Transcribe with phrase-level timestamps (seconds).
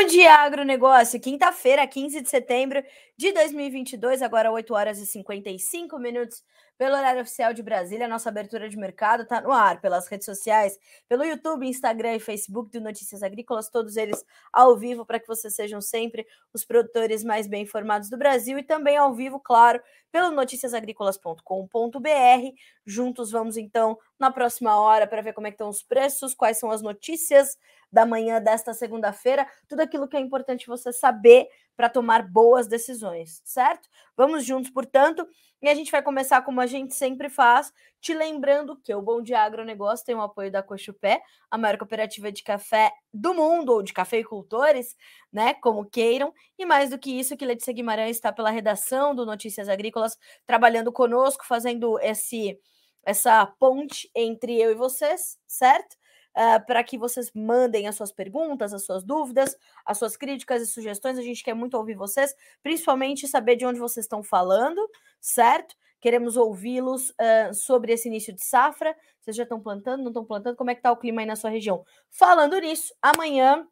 [0.00, 1.20] Bom dia, agronegócio.
[1.20, 2.82] Quinta-feira, 15 de setembro
[3.18, 6.42] de 2022, agora 8 horas e 55 minutos
[6.80, 8.08] pelo horário oficial de Brasília.
[8.08, 12.70] Nossa abertura de mercado está no ar pelas redes sociais, pelo YouTube, Instagram e Facebook
[12.70, 17.46] do Notícias Agrícolas, todos eles ao vivo para que vocês sejam sempre os produtores mais
[17.46, 19.78] bem informados do Brasil e também ao vivo, claro,
[20.10, 22.54] pelo noticiasagricolas.com.br.
[22.86, 26.70] Juntos vamos então na próxima hora para ver como é estão os preços, quais são
[26.70, 27.58] as notícias
[27.92, 33.40] da manhã desta segunda-feira, tudo aquilo que é importante você saber para tomar boas decisões,
[33.44, 33.88] certo?
[34.16, 35.26] Vamos juntos, portanto,
[35.62, 39.20] e a gente vai começar como a gente sempre faz, te lembrando que o Bom
[39.20, 43.82] Dia Agronegócio tem o apoio da Cochupé, a maior cooperativa de café do mundo, ou
[43.82, 44.96] de cafeicultores,
[45.32, 49.26] né, como queiram, e mais do que isso, que Letícia Guimarães está pela redação do
[49.26, 52.58] Notícias Agrícolas, trabalhando conosco, fazendo esse
[53.02, 55.96] essa ponte entre eu e vocês, certo?
[56.36, 60.66] uh, para que vocês mandem as suas perguntas, as suas dúvidas, as suas críticas e
[60.66, 61.18] sugestões.
[61.18, 64.80] A gente quer muito ouvir vocês, principalmente saber de onde vocês estão falando,
[65.20, 65.74] certo?
[66.00, 68.96] Queremos ouvi-los uh, sobre esse início de safra.
[69.20, 70.56] Vocês já estão plantando, não estão plantando?
[70.56, 71.84] Como é que está o clima aí na sua região?
[72.10, 73.66] Falando nisso, amanhã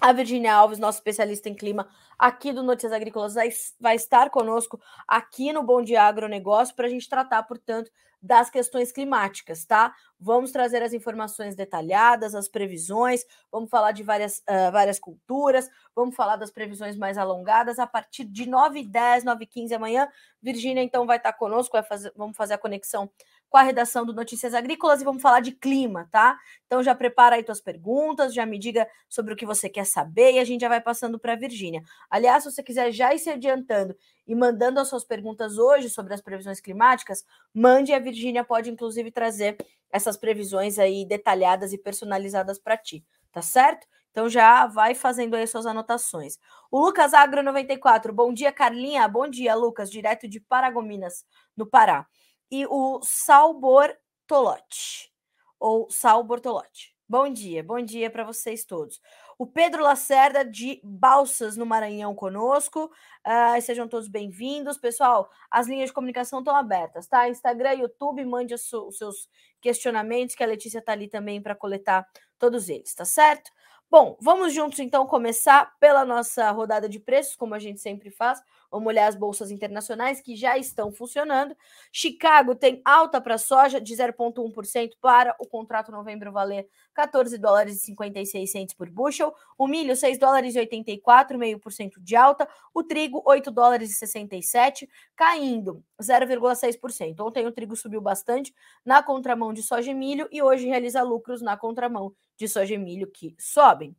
[0.00, 3.34] a Virginia Alves, nossa especialista em clima aqui do Notícias Agrícolas,
[3.80, 7.90] vai, estar conosco aqui no Bom Dia Agronegócio para a gente tratar, portanto,
[8.20, 9.94] das questões climáticas, tá?
[10.18, 16.16] Vamos trazer as informações detalhadas, as previsões, vamos falar de várias, uh, várias culturas, vamos
[16.16, 20.08] falar das previsões mais alongadas a partir de 9h10, 9h15 amanhã.
[20.42, 23.08] Virgínia, então, vai estar conosco, vai fazer, vamos fazer a conexão
[23.48, 26.38] com a redação do Notícias Agrícolas e vamos falar de clima, tá?
[26.66, 30.32] Então já prepara aí tuas perguntas, já me diga sobre o que você quer saber
[30.32, 31.82] e a gente já vai passando para a Virgínia.
[32.10, 33.96] Aliás, se você quiser já ir se adiantando
[34.26, 37.24] e mandando as suas perguntas hoje sobre as previsões climáticas,
[37.54, 39.56] mande a Virgínia pode inclusive trazer
[39.90, 43.86] essas previsões aí detalhadas e personalizadas para ti, tá certo?
[44.10, 46.38] Então já vai fazendo aí suas anotações.
[46.70, 51.24] O Lucas Agro 94, bom dia Carlinha, bom dia Lucas, direto de Paragominas,
[51.56, 52.06] no Pará
[52.50, 55.12] e o Sal Bortolotti,
[55.58, 56.96] ou Sal Bortolotti.
[57.10, 59.00] Bom dia, bom dia para vocês todos.
[59.38, 62.90] O Pedro Lacerda de Balsas, no Maranhão, conosco.
[63.26, 64.76] Uh, sejam todos bem-vindos.
[64.76, 67.28] Pessoal, as linhas de comunicação estão abertas, tá?
[67.28, 69.28] Instagram, YouTube, mande os seus
[69.60, 72.06] questionamentos, que a Letícia está ali também para coletar
[72.38, 73.50] todos eles, tá certo?
[73.90, 78.38] Bom, vamos juntos então começar pela nossa rodada de preços, como a gente sempre faz.
[78.70, 81.56] Vamos olhar as bolsas internacionais que já estão funcionando.
[81.90, 87.86] Chicago tem alta para soja de 0,1% para o contrato novembro valer 14 dólares e
[87.86, 89.34] 56 centos por bushel.
[89.56, 92.46] O milho, 6 dólares e 84, meio por cento de alta.
[92.74, 97.18] O trigo, 8 dólares e 67, caindo 0,6%.
[97.20, 101.40] Ontem o trigo subiu bastante na contramão de soja e milho e hoje realiza lucros
[101.40, 103.94] na contramão de soja e milho que sobem.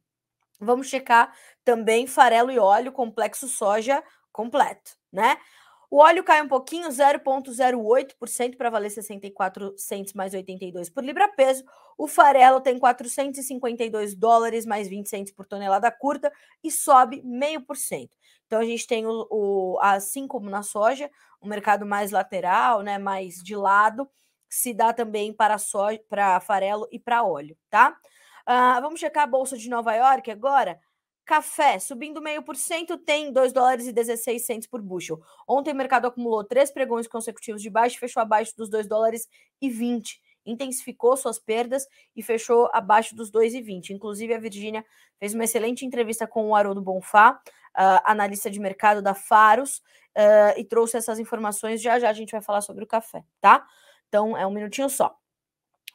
[0.60, 1.34] Vamos checar
[1.64, 5.38] também farelo e óleo, complexo soja completo, né?
[5.92, 11.64] O óleo cai um pouquinho, 0,08% para valer 64 centos mais 82 por libra peso.
[11.98, 16.32] O farelo tem 452 dólares mais 20 centos por tonelada curta
[16.64, 18.16] e sobe meio por cento.
[18.46, 21.10] Então a gente tem o, o, assim como na soja,
[21.42, 24.08] um mercado mais lateral, né, mais de lado,
[24.48, 27.98] se dá também para soja, para farelo e para óleo, tá?
[28.50, 30.80] Uh, vamos checar a bolsa de Nova York agora.
[31.24, 35.22] Café subindo meio por cento, tem 2 dólares e 16 centos por bushel.
[35.48, 39.28] Ontem o mercado acumulou três pregões consecutivos de baixo, fechou abaixo dos 2 dólares
[39.62, 40.20] e 20.
[40.48, 43.92] Intensificou suas perdas e fechou abaixo dos 2,20.
[43.92, 44.84] Inclusive, a Virgínia
[45.20, 49.78] fez uma excelente entrevista com o Haroldo Bonfá, uh, analista de mercado da Faros,
[50.18, 51.80] uh, e trouxe essas informações.
[51.80, 53.64] Já já a gente vai falar sobre o café, tá?
[54.08, 55.19] Então, é um minutinho só.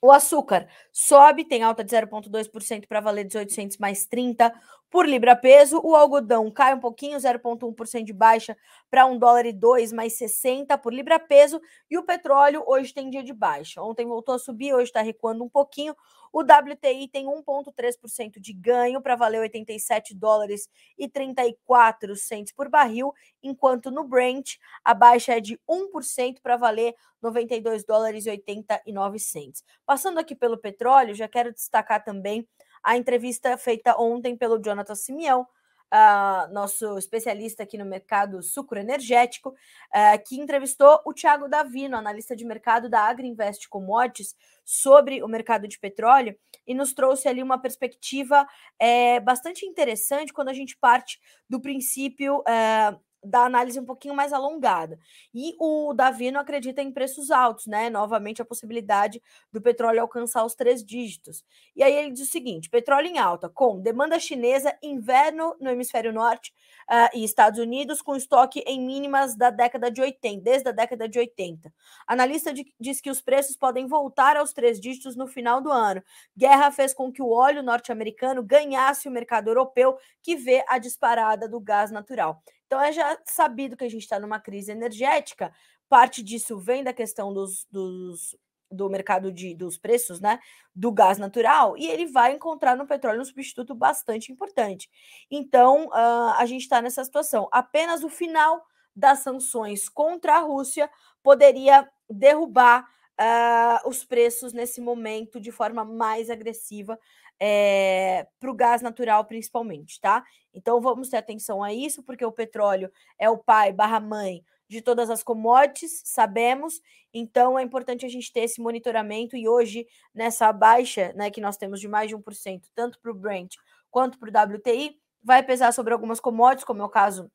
[0.05, 4.53] O açúcar sobe, tem alta de 0,2% para valer 1800 mais 30
[4.94, 5.81] por libra peso.
[5.82, 8.56] O algodão cai um pouquinho, 0,1% de baixa
[8.88, 11.60] para 1 dólar e 2 mais 60 por libra peso.
[11.91, 13.82] E o petróleo hoje tem dia de baixa.
[13.82, 15.96] Ontem voltou a subir, hoje está recuando um pouquinho.
[16.32, 23.12] O WTI tem 1,3% de ganho para valer 87 dólares e 34 centos por barril,
[23.43, 29.64] enquanto no Brent a baixa é de 1% para valer 92 dólares e 89 centos.
[29.85, 32.47] Passando aqui pelo petróleo, já quero destacar também
[32.85, 39.51] a entrevista feita ontem pelo Jonathan Simeão, uh, nosso especialista aqui no mercado sucro energético,
[39.51, 45.69] uh, que entrevistou o Thiago Davino, analista de mercado da Agriinvest Commodities, sobre o mercado
[45.69, 46.37] de petróleo
[46.67, 48.47] e nos trouxe ali uma perspectiva
[48.79, 54.32] é, bastante interessante quando a gente parte do princípio é, da análise um pouquinho mais
[54.32, 54.99] alongada.
[55.32, 57.91] E o Davi não acredita em preços altos, né?
[57.91, 59.23] Novamente a possibilidade
[59.53, 61.44] do petróleo alcançar os três dígitos.
[61.75, 66.12] E aí ele diz o seguinte: petróleo em alta, com demanda chinesa, inverno no hemisfério
[66.12, 66.53] norte
[66.91, 71.09] uh, e Estados Unidos, com estoque em mínimas da década de 80, desde a década
[71.09, 71.73] de 80.
[72.06, 76.03] Analista de, diz que os preços podem voltar aos três dígitos no final do ano.
[76.37, 81.49] Guerra fez com que o óleo norte-americano ganhasse o mercado europeu, que vê a disparada
[81.49, 82.43] do gás natural.
[82.75, 85.55] Então é já sabido que a gente está numa crise energética.
[85.88, 88.37] Parte disso vem da questão dos, dos
[88.69, 90.41] do mercado de, dos preços, né,
[90.75, 94.91] do gás natural, e ele vai encontrar no petróleo um substituto bastante importante.
[95.31, 97.49] Então, uh, a gente está nessa situação.
[97.53, 98.61] Apenas o final
[98.97, 100.91] das sanções contra a Rússia
[101.23, 102.88] poderia derrubar
[103.21, 106.99] uh, os preços nesse momento de forma mais agressiva
[107.41, 110.25] é, para o gás natural, principalmente, tá?
[110.53, 114.81] Então vamos ter atenção a isso, porque o petróleo é o pai barra mãe de
[114.81, 116.81] todas as commodities, sabemos,
[117.13, 121.57] então é importante a gente ter esse monitoramento e hoje, nessa baixa né, que nós
[121.57, 123.55] temos de mais de 1%, tanto para o Brent
[123.91, 127.31] quanto para o WTI, vai pesar sobre algumas commodities, como é o caso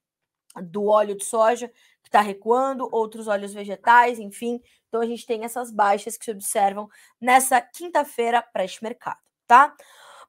[0.63, 1.69] do óleo de soja,
[2.01, 4.59] que está recuando, outros óleos vegetais, enfim.
[4.87, 6.89] Então a gente tem essas baixas que se observam
[7.21, 9.75] nessa quinta-feira para este mercado tá?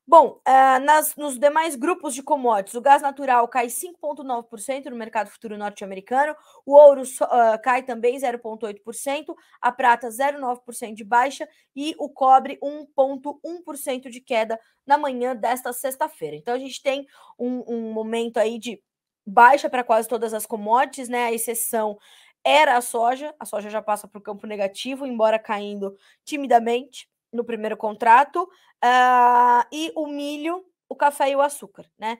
[0.06, 5.28] Bom, uh, nas, nos demais grupos de commodities, o gás natural cai 5,9% no mercado
[5.30, 6.34] futuro norte-americano,
[6.66, 11.46] o ouro uh, cai também 0,8%, a prata 0,9% de baixa
[11.76, 16.34] e o cobre 1,1% de queda na manhã desta sexta-feira.
[16.34, 17.06] Então a gente tem
[17.38, 18.82] um, um momento aí de
[19.24, 21.26] baixa para quase todas as commodities, né?
[21.26, 21.96] A exceção
[22.42, 25.94] era a soja, a soja já passa para o campo negativo, embora caindo
[26.24, 32.18] timidamente no primeiro contrato, uh, e o milho, o café e o açúcar, né?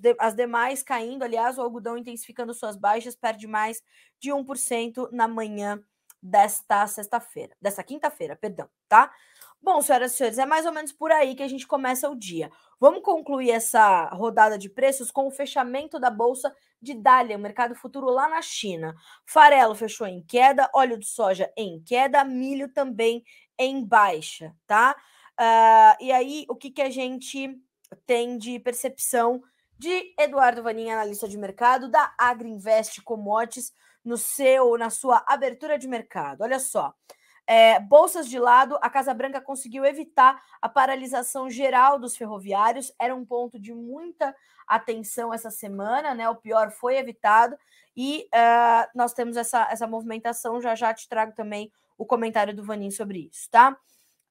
[0.00, 3.82] De, as demais caindo, aliás, o algodão intensificando suas baixas, perde mais
[4.20, 5.82] de 1% na manhã
[6.22, 9.10] desta sexta-feira, desta quinta-feira, perdão, tá?
[9.62, 12.16] Bom, senhoras e senhores, é mais ou menos por aí que a gente começa o
[12.16, 12.50] dia.
[12.78, 17.74] Vamos concluir essa rodada de preços com o fechamento da bolsa de Dália, o mercado
[17.74, 18.94] futuro lá na China.
[19.26, 23.22] Farelo fechou em queda, óleo de soja em queda, milho também
[23.60, 24.96] em baixa, tá?
[25.38, 27.60] Uh, e aí, o que, que a gente
[28.06, 29.42] tem de percepção
[29.78, 33.72] de Eduardo Vaninha, analista de mercado da Agriinvest Commodities,
[34.04, 36.42] no seu, na sua abertura de mercado.
[36.42, 36.94] Olha só.
[37.46, 43.14] É, bolsas de lado, a Casa Branca conseguiu evitar a paralisação geral dos ferroviários, era
[43.14, 44.34] um ponto de muita
[44.66, 46.28] atenção essa semana, né?
[46.28, 47.58] O pior foi evitado
[47.96, 50.60] e uh, nós temos essa, essa movimentação.
[50.60, 53.76] Já já te trago também o comentário do Vanin sobre isso, tá?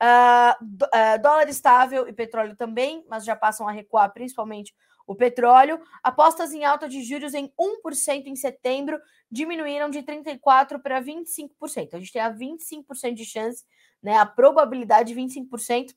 [0.02, 4.74] Uh, dólar estável e petróleo também, mas já passam a recuar, principalmente
[5.06, 5.82] o petróleo.
[6.04, 11.94] Apostas em alta de juros em 1% em setembro diminuíram de 34% para 25%.
[11.94, 13.66] A gente tem a 25% de chance,
[14.02, 14.18] né?
[14.18, 15.94] A probabilidade de 25%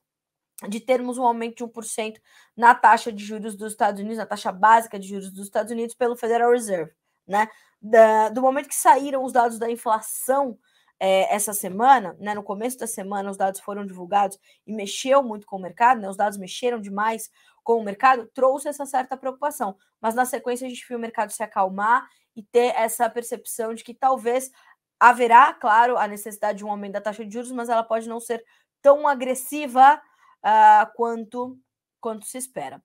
[0.69, 2.19] de termos um aumento de 1%
[2.56, 5.94] na taxa de juros dos Estados Unidos, na taxa básica de juros dos Estados Unidos
[5.94, 6.93] pelo Federal Reserve,
[7.27, 7.49] né?
[7.81, 10.59] Da, do momento que saíram os dados da inflação
[11.05, 15.45] é, essa semana, né, no começo da semana, os dados foram divulgados e mexeu muito
[15.49, 17.29] com o mercado, né, os dados mexeram demais
[17.65, 19.77] com o mercado, trouxe essa certa preocupação.
[20.01, 23.83] Mas na sequência a gente viu o mercado se acalmar e ter essa percepção de
[23.83, 24.53] que talvez
[25.01, 28.21] haverá, claro, a necessidade de um aumento da taxa de juros, mas ela pode não
[28.21, 28.45] ser
[28.81, 30.00] tão agressiva
[30.45, 31.59] uh, quanto,
[32.00, 32.81] quanto se espera.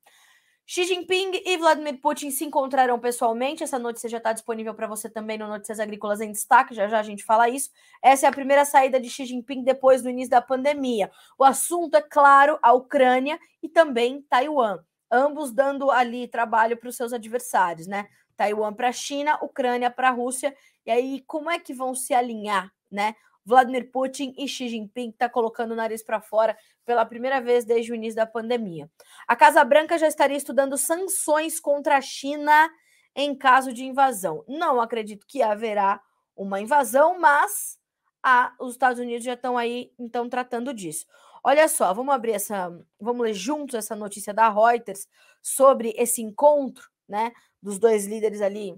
[0.69, 3.63] Xi Jinping e Vladimir Putin se encontraram pessoalmente.
[3.63, 6.75] Essa notícia já está disponível para você também no Notícias Agrícolas em Destaque.
[6.75, 7.69] Já já a gente fala isso.
[8.03, 11.09] Essa é a primeira saída de Xi Jinping depois do início da pandemia.
[11.39, 14.79] O assunto é, claro, a Ucrânia e também Taiwan.
[15.09, 18.05] Ambos dando ali trabalho para os seus adversários, né?
[18.35, 20.53] Taiwan para a China, Ucrânia para a Rússia.
[20.85, 23.15] E aí, como é que vão se alinhar, né?
[23.47, 27.93] Vladimir Putin e Xi Jinping está colocando o nariz para fora pela primeira vez desde
[27.93, 28.91] o início da pandemia.
[29.25, 32.69] A Casa Branca já estaria estudando sanções contra a China
[33.15, 34.43] em caso de invasão.
[34.49, 36.01] Não acredito que haverá
[36.35, 37.79] uma invasão, mas
[38.21, 41.05] ah, os Estados Unidos já estão aí então tratando disso.
[41.41, 45.07] Olha só, vamos abrir essa, vamos ler juntos essa notícia da Reuters
[45.41, 47.31] sobre esse encontro, né,
[47.63, 48.75] dos dois líderes ali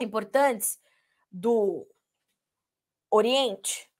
[0.00, 0.80] importantes
[1.30, 1.86] do
[3.08, 3.91] Oriente.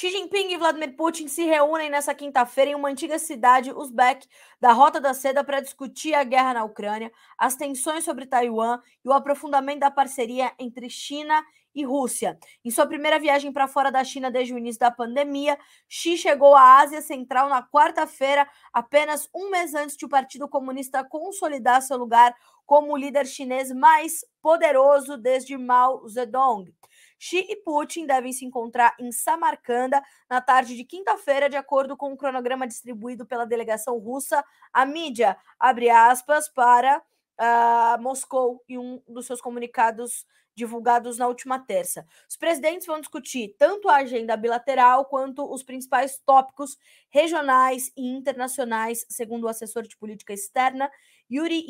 [0.00, 4.28] Xi Jinping e Vladimir Putin se reúnem nessa quinta-feira em uma antiga cidade uzbek
[4.60, 9.08] da Rota da Seda para discutir a guerra na Ucrânia, as tensões sobre Taiwan e
[9.08, 12.38] o aprofundamento da parceria entre China e Rússia.
[12.64, 16.54] Em sua primeira viagem para fora da China desde o início da pandemia, Xi chegou
[16.54, 21.96] à Ásia Central na quarta-feira, apenas um mês antes de o Partido Comunista consolidar seu
[21.96, 26.72] lugar como o líder chinês mais poderoso desde Mao Zedong.
[27.18, 32.12] Xi e Putin devem se encontrar em Samarcanda na tarde de quinta-feira, de acordo com
[32.12, 34.44] o cronograma distribuído pela delegação russa.
[34.72, 41.58] A mídia abre aspas para uh, Moscou em um dos seus comunicados divulgados na última
[41.60, 42.04] terça.
[42.28, 46.76] Os presidentes vão discutir tanto a agenda bilateral quanto os principais tópicos
[47.10, 50.90] regionais e internacionais, segundo o assessor de política externa
[51.30, 51.64] Yuri,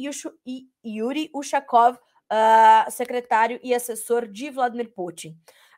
[0.84, 1.98] Yuri Ushakov,
[2.32, 5.36] uh, secretário e assessor de Vladimir Putin.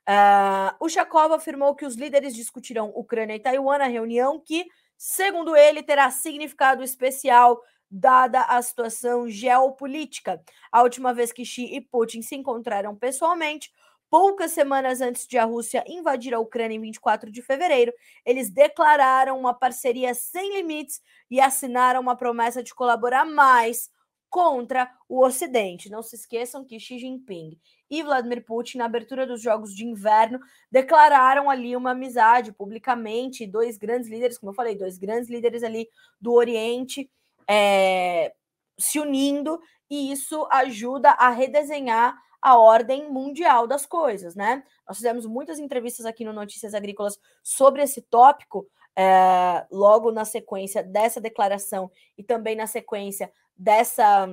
[0.09, 4.66] Uh, o Chakov afirmou que os líderes discutirão Ucrânia e Taiwan na reunião, que,
[4.97, 10.40] segundo ele, terá significado especial dada a situação geopolítica.
[10.71, 13.71] A última vez que Xi e Putin se encontraram pessoalmente,
[14.09, 17.92] poucas semanas antes de a Rússia invadir a Ucrânia em 24 de fevereiro,
[18.26, 23.88] eles declararam uma parceria sem limites e assinaram uma promessa de colaborar mais
[24.30, 25.90] contra o Ocidente.
[25.90, 27.58] Não se esqueçam que Xi Jinping
[27.90, 30.38] e Vladimir Putin, na abertura dos Jogos de Inverno,
[30.70, 33.46] declararam ali uma amizade publicamente.
[33.46, 35.88] Dois grandes líderes, como eu falei, dois grandes líderes ali
[36.20, 37.10] do Oriente
[37.49, 38.32] é,
[38.78, 39.60] se unindo,
[39.90, 44.62] e isso ajuda a redesenhar a ordem mundial das coisas, né?
[44.88, 48.66] Nós fizemos muitas entrevistas aqui no Notícias Agrícolas sobre esse tópico.
[48.97, 54.28] É, logo na sequência dessa declaração e também na sequência dessa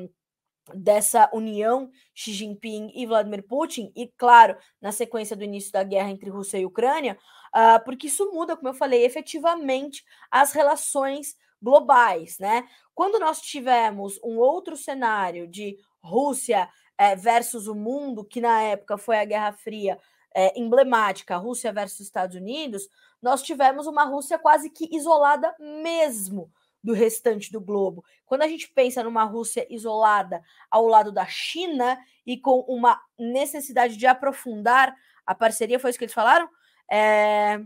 [0.73, 6.09] dessa união Xi Jinping e Vladimir Putin, e claro, na sequência do início da guerra
[6.09, 7.17] entre Rússia e Ucrânia,
[7.55, 12.67] uh, porque isso muda, como eu falei, efetivamente as relações globais, né?
[12.93, 18.97] Quando nós tivemos um outro cenário de Rússia é, versus o mundo, que na época
[18.97, 19.97] foi a Guerra Fria
[20.39, 22.87] é, emblemática, Rússia versus Estados Unidos,
[23.19, 26.53] nós tivemos uma Rússia quase que isolada mesmo
[26.83, 28.05] do restante do globo.
[28.23, 33.97] Quando a gente pensa numa Rússia isolada ao lado da China e com uma necessidade
[33.97, 36.47] de aprofundar a parceria, foi isso que eles falaram?
[36.89, 37.59] É,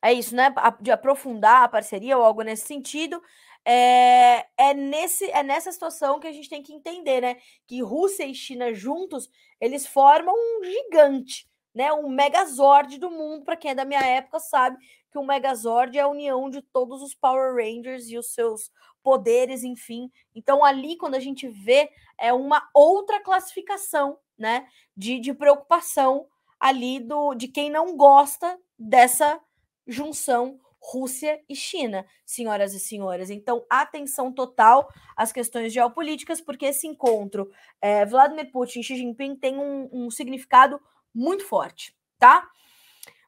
[0.00, 0.54] é isso, né?
[0.80, 3.20] De aprofundar a parceria ou algo nesse sentido.
[3.64, 7.38] É, é, nesse, é nessa situação que a gente tem que entender, né?
[7.66, 9.28] Que Rússia e China juntos,
[9.60, 11.92] eles formam um gigante, né?
[11.92, 13.44] Um megazord do mundo.
[13.44, 14.78] Para quem é da minha época sabe
[15.12, 18.70] que o Megazord é a união de todos os Power Rangers e os seus
[19.02, 20.10] poderes, enfim.
[20.34, 24.66] Então, ali, quando a gente vê, é uma outra classificação, né?
[24.96, 26.26] De, de preocupação
[26.58, 29.38] ali do de quem não gosta dessa
[29.86, 33.28] junção Rússia e China, senhoras e senhores.
[33.28, 37.50] Então, atenção total às questões geopolíticas, porque esse encontro
[37.82, 40.80] é, Vladimir Putin e Xi Jinping tem um, um significado
[41.16, 42.46] muito forte, tá?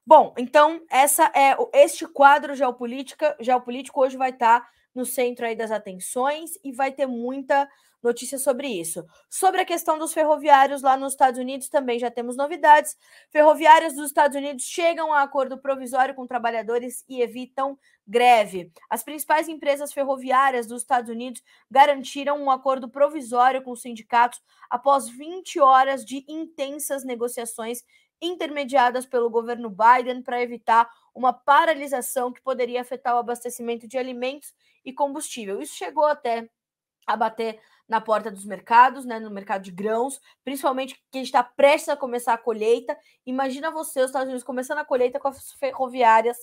[0.06, 5.70] Bom, então essa é este quadro geopolítica, geopolítico hoje vai estar no centro aí das
[5.70, 7.68] atenções e vai ter muita
[8.02, 9.04] notícia sobre isso.
[9.28, 12.96] Sobre a questão dos ferroviários lá nos Estados Unidos também já temos novidades.
[13.30, 18.72] Ferroviárias dos Estados Unidos chegam a acordo provisório com trabalhadores e evitam greve.
[18.88, 24.40] As principais empresas ferroviárias dos Estados Unidos garantiram um acordo provisório com os sindicatos
[24.70, 27.82] após 20 horas de intensas negociações
[28.20, 34.52] intermediadas pelo governo Biden para evitar uma paralisação que poderia afetar o abastecimento de alimentos
[34.84, 35.60] e combustível.
[35.60, 36.48] Isso chegou até
[37.06, 41.88] a bater na porta dos mercados, né, no mercado de grãos, principalmente que está prestes
[41.88, 42.96] a começar a colheita.
[43.24, 46.36] Imagina você, os Estados Unidos, começando a colheita com as ferroviárias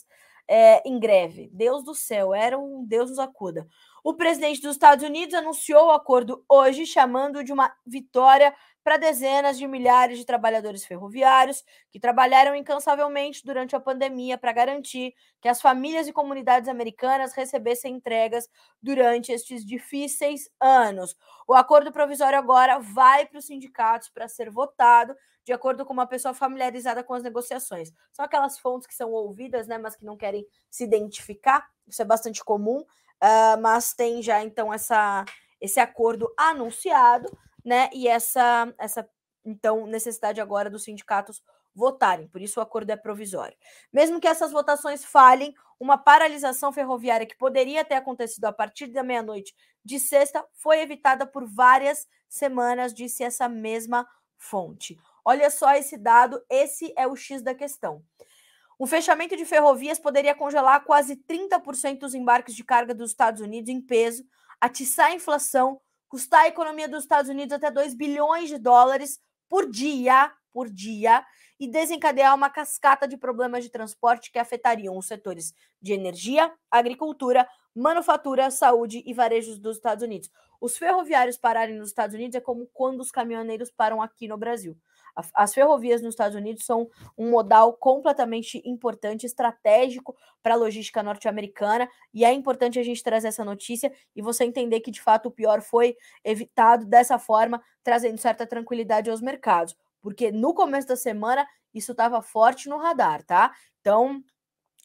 [0.48, 1.50] é, em greve.
[1.54, 3.68] Deus do céu, era um Deus nos acuda.
[4.04, 8.54] O presidente dos Estados Unidos anunciou o acordo hoje, chamando de uma vitória
[8.86, 15.16] para dezenas de milhares de trabalhadores ferroviários que trabalharam incansavelmente durante a pandemia para garantir
[15.42, 18.48] que as famílias e comunidades americanas recebessem entregas
[18.80, 21.18] durante estes difíceis anos.
[21.48, 26.06] O acordo provisório agora vai para os sindicatos para ser votado de acordo com uma
[26.06, 27.92] pessoa familiarizada com as negociações.
[28.12, 31.68] São aquelas fontes que são ouvidas, né, mas que não querem se identificar.
[31.88, 35.26] Isso é bastante comum, uh, mas tem já então essa,
[35.60, 37.90] esse acordo anunciado né?
[37.92, 39.10] E essa, essa
[39.44, 41.42] então necessidade agora dos sindicatos
[41.74, 43.58] votarem, por isso o acordo é provisório.
[43.92, 49.04] Mesmo que essas votações falhem, uma paralisação ferroviária que poderia ter acontecido a partir da
[49.04, 49.54] meia-noite
[49.84, 54.08] de sexta foi evitada por várias semanas, disse essa mesma
[54.38, 54.98] fonte.
[55.24, 58.02] Olha só esse dado, esse é o X da questão.
[58.78, 63.70] O fechamento de ferrovias poderia congelar quase 30% dos embarques de carga dos Estados Unidos
[63.70, 64.26] em peso,
[64.62, 69.20] atiçar a inflação, custar a economia dos Estados Unidos até 2 bilhões de dólares
[69.50, 71.26] por dia, por dia
[71.60, 77.48] e desencadear uma cascata de problemas de transporte que afetariam os setores de energia, agricultura,
[77.74, 80.30] manufatura, saúde e varejos dos Estados Unidos.
[80.60, 84.78] Os ferroviários pararem nos Estados Unidos é como quando os caminhoneiros param aqui no Brasil.
[85.34, 91.88] As ferrovias nos Estados Unidos são um modal completamente importante, estratégico para a logística norte-americana,
[92.14, 95.32] e é importante a gente trazer essa notícia e você entender que de fato o
[95.32, 101.48] pior foi evitado dessa forma, trazendo certa tranquilidade aos mercados porque no começo da semana
[101.74, 103.52] isso estava forte no radar, tá?
[103.82, 104.24] Então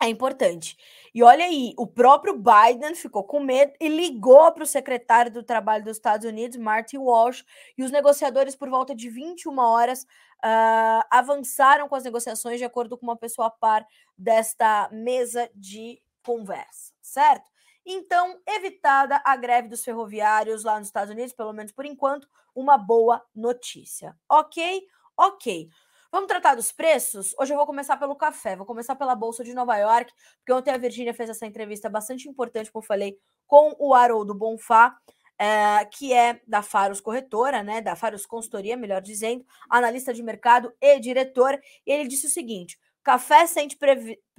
[0.02, 0.76] é importante.
[1.14, 5.42] E olha aí, o próprio Biden ficou com medo e ligou para o secretário do
[5.42, 7.45] Trabalho dos Estados Unidos, Marty Walsh,
[7.76, 10.04] e os negociadores, por volta de 21 horas,
[10.45, 16.95] uh, avançaram com as negociações de acordo com uma pessoa par desta mesa de conversa,
[17.02, 17.50] certo?
[17.85, 22.78] Então, evitada a greve dos ferroviários lá nos Estados Unidos, pelo menos por enquanto, uma
[22.78, 24.87] boa notícia, ok?
[25.16, 25.69] Ok.
[26.12, 27.36] Vamos tratar dos preços?
[27.38, 30.72] Hoje eu vou começar pelo café, vou começar pela Bolsa de Nova York, porque ontem
[30.72, 34.96] a Virgínia fez essa entrevista bastante importante, como eu falei, com o Haroldo Bonfá,
[35.38, 37.80] é, que é da Faros Corretora, né?
[37.80, 41.60] Da Faros Consultoria, melhor dizendo, analista de mercado e diretor.
[41.86, 43.78] E ele disse o seguinte: café sente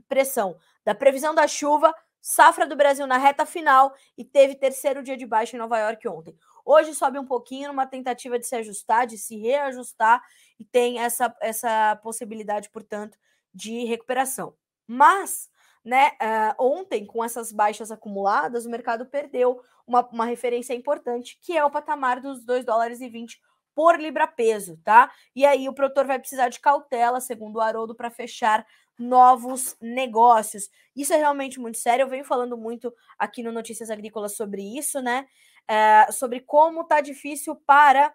[0.10, 5.16] pressão da previsão da chuva, safra do Brasil na reta final e teve terceiro dia
[5.16, 6.36] de baixa em Nova York ontem.
[6.66, 10.22] Hoje sobe um pouquinho numa tentativa de se ajustar, de se reajustar
[10.60, 13.18] e tem essa, essa possibilidade, portanto,
[13.54, 14.54] de recuperação.
[14.88, 15.50] Mas,
[15.84, 21.58] né, uh, ontem, com essas baixas acumuladas, o mercado perdeu uma, uma referência importante, que
[21.58, 23.40] é o patamar dos 2 dólares e 20
[23.74, 25.12] por libra peso, tá?
[25.36, 28.66] E aí o produtor vai precisar de cautela, segundo o Haroldo, para fechar
[28.98, 30.70] novos negócios.
[30.96, 32.04] Isso é realmente muito sério.
[32.04, 35.26] Eu venho falando muito aqui no Notícias Agrícolas sobre isso, né?
[35.70, 38.14] É, sobre como tá difícil para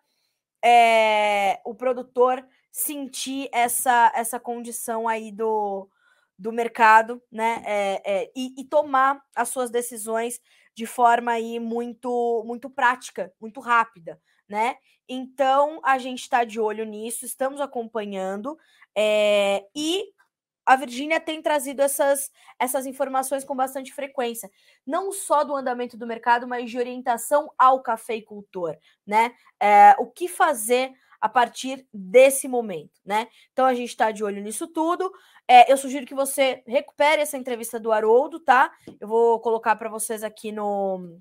[0.65, 5.89] é, o produtor sentir essa, essa condição aí do,
[6.39, 7.63] do mercado, né?
[7.65, 10.41] É, é, e, e, tomar as suas decisões
[10.75, 14.77] de forma aí muito, muito prática, muito rápida, né?
[15.09, 18.59] Então a gente está de olho nisso, estamos acompanhando
[19.75, 20.13] e
[20.67, 24.51] a Virgínia tem trazido essas, essas informações com bastante frequência,
[24.85, 29.33] não só do andamento do mercado, mas de orientação ao cafeicultor, né?
[29.61, 33.29] É, o que fazer a partir desse momento, né?
[33.53, 35.11] Então a gente está de olho nisso tudo.
[35.49, 38.71] É, eu sugiro que você recupere essa entrevista do Haroldo, tá?
[39.01, 41.21] Eu vou colocar para vocês aqui no,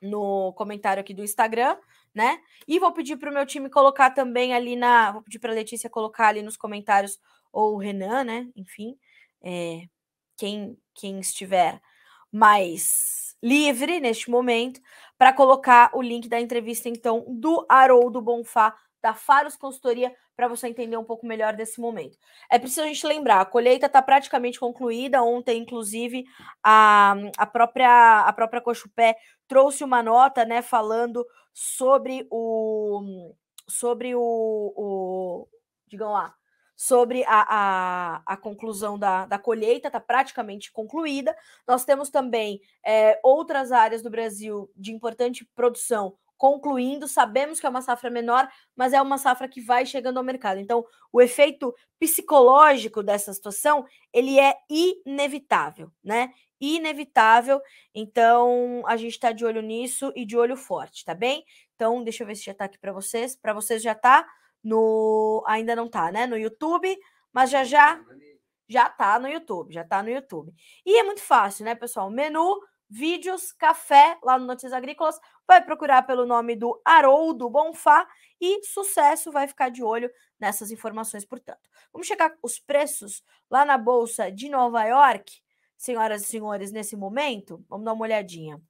[0.00, 1.76] no comentário aqui do Instagram,
[2.14, 2.38] né?
[2.68, 5.12] E vou pedir para o meu time colocar também ali na.
[5.12, 7.18] Vou pedir para a Letícia colocar ali nos comentários
[7.54, 8.48] ou o Renan, né?
[8.56, 8.98] Enfim,
[9.42, 9.84] é,
[10.36, 11.80] quem, quem estiver
[12.30, 14.80] mais livre neste momento,
[15.16, 20.66] para colocar o link da entrevista, então, do Haroldo Bonfá, da Faros Consultoria, para você
[20.66, 22.18] entender um pouco melhor desse momento.
[22.50, 25.22] É preciso a gente lembrar, a colheita está praticamente concluída.
[25.22, 26.24] Ontem, inclusive,
[26.62, 33.34] a, a própria a própria Cochupé trouxe uma nota, né, falando sobre o
[33.68, 35.48] sobre o, o
[35.86, 36.34] digam lá,
[36.76, 41.36] sobre a, a, a conclusão da, da colheita, está praticamente concluída.
[41.66, 47.08] Nós temos também é, outras áreas do Brasil de importante produção concluindo.
[47.08, 50.58] Sabemos que é uma safra menor, mas é uma safra que vai chegando ao mercado.
[50.58, 56.32] Então, o efeito psicológico dessa situação ele é inevitável, né?
[56.60, 57.60] Inevitável.
[57.94, 61.44] Então, a gente está de olho nisso e de olho forte, tá bem?
[61.74, 63.36] Então, deixa eu ver se já está aqui para vocês.
[63.36, 64.26] Para vocês já está
[64.64, 66.96] no ainda não tá, né, no YouTube,
[67.32, 68.00] mas já já
[68.68, 70.52] já tá no YouTube, já tá no YouTube.
[70.86, 72.10] E é muito fácil, né, pessoal?
[72.10, 78.06] Menu, vídeos, café lá no Notícias Agrícolas, vai procurar pelo nome do Haroldo Bonfá
[78.40, 81.68] e sucesso, vai ficar de olho nessas informações, portanto.
[81.92, 85.40] Vamos checar os preços lá na bolsa de Nova York,
[85.76, 87.64] senhoras e senhores, nesse momento.
[87.68, 88.60] Vamos dar uma olhadinha.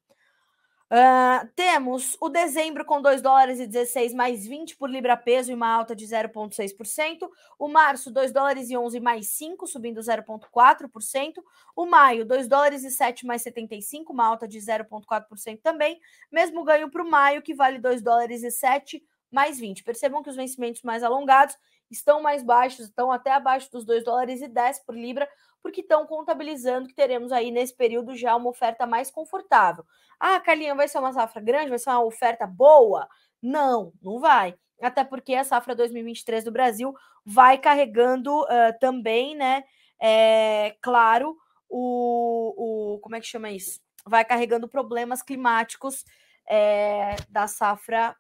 [0.93, 5.55] Uh, temos o dezembro com 2 dólares e 16 mais 20 por libra peso e
[5.55, 7.29] uma alta de 0,6%.
[7.59, 11.43] O março, 2 dólares e 11 mais 5, subindo 0,4%.
[11.75, 15.99] O maio, 2 dólares e 7 mais 75, uma alta de 0,4% também.
[16.31, 19.83] Mesmo ganho para o maio, que vale 2 dólares e 7 mais 20.
[19.83, 21.57] Percebam que os vencimentos mais alongados
[21.91, 25.29] estão mais baixos, estão até abaixo dos 2 dólares e 10 por libra,
[25.65, 29.83] porque estão contabilizando que teremos aí nesse período já uma oferta mais confortável.
[30.21, 31.71] Ah, Carlinha, vai ser uma safra grande?
[31.71, 33.09] Vai ser uma oferta boa?
[33.41, 34.55] Não, não vai.
[34.83, 39.65] Até porque a safra 2023 do Brasil vai carregando uh, também, né?
[39.99, 41.35] É, claro,
[41.67, 42.99] o, o.
[42.99, 43.81] Como é que chama isso?
[44.05, 46.05] Vai carregando problemas climáticos
[46.47, 48.15] é, da safra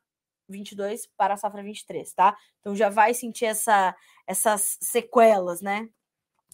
[0.49, 2.35] 22 para a safra 23, tá?
[2.61, 3.95] Então já vai sentir essa
[4.27, 5.87] essas sequelas, né?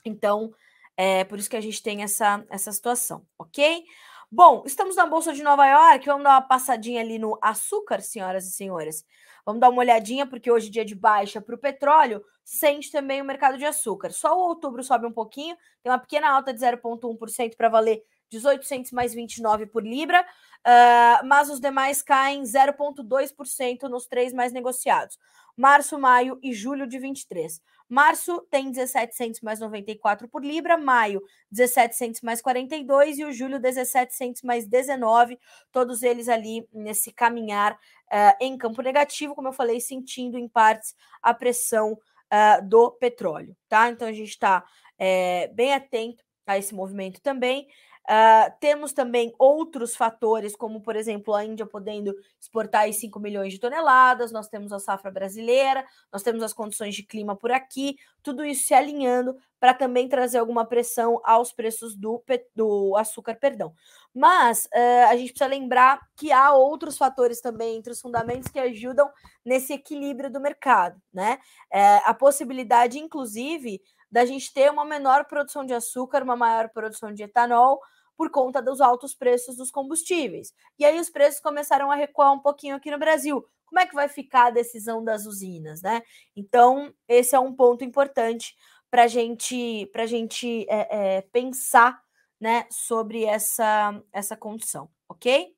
[0.04, 0.52] Então,
[1.02, 3.84] é por isso que a gente tem essa, essa situação, ok?
[4.30, 8.46] Bom, estamos na Bolsa de Nova York, vamos dar uma passadinha ali no açúcar, senhoras
[8.46, 9.02] e senhores.
[9.46, 13.22] Vamos dar uma olhadinha, porque hoje é dia de baixa para o petróleo, sente também
[13.22, 14.12] o mercado de açúcar.
[14.12, 18.92] Só o outubro sobe um pouquinho, tem uma pequena alta de 0,1% para valer 1800
[18.92, 25.18] mais 29 por libra, uh, mas os demais caem 0,2% nos três mais negociados.
[25.56, 27.60] Março, maio e julho de 23.
[27.88, 34.42] Março tem 1700 mais 94 por libra, maio 1700 mais 42 e o julho 1700
[34.42, 35.38] mais 19,
[35.72, 40.94] todos eles ali nesse caminhar uh, em campo negativo, como eu falei, sentindo em partes
[41.20, 43.90] a pressão uh, do petróleo, tá?
[43.90, 44.64] Então a gente está
[44.96, 47.66] é, bem atento a esse movimento também.
[48.10, 53.52] Uh, temos também outros fatores, como, por exemplo, a Índia podendo exportar aí 5 milhões
[53.52, 57.96] de toneladas, nós temos a safra brasileira, nós temos as condições de clima por aqui,
[58.20, 62.20] tudo isso se alinhando para também trazer alguma pressão aos preços do,
[62.56, 63.72] do açúcar, perdão.
[64.12, 68.58] Mas uh, a gente precisa lembrar que há outros fatores também entre os fundamentos que
[68.58, 69.08] ajudam
[69.44, 71.38] nesse equilíbrio do mercado, né?
[71.72, 77.14] Uh, a possibilidade, inclusive, da gente ter uma menor produção de açúcar, uma maior produção
[77.14, 77.80] de etanol,
[78.20, 80.52] por conta dos altos preços dos combustíveis.
[80.78, 83.42] E aí os preços começaram a recuar um pouquinho aqui no Brasil.
[83.64, 86.02] Como é que vai ficar a decisão das usinas, né?
[86.36, 88.54] Então, esse é um ponto importante
[88.90, 91.98] para gente, a gente é, é, pensar
[92.38, 95.56] né, sobre essa, essa condição, ok?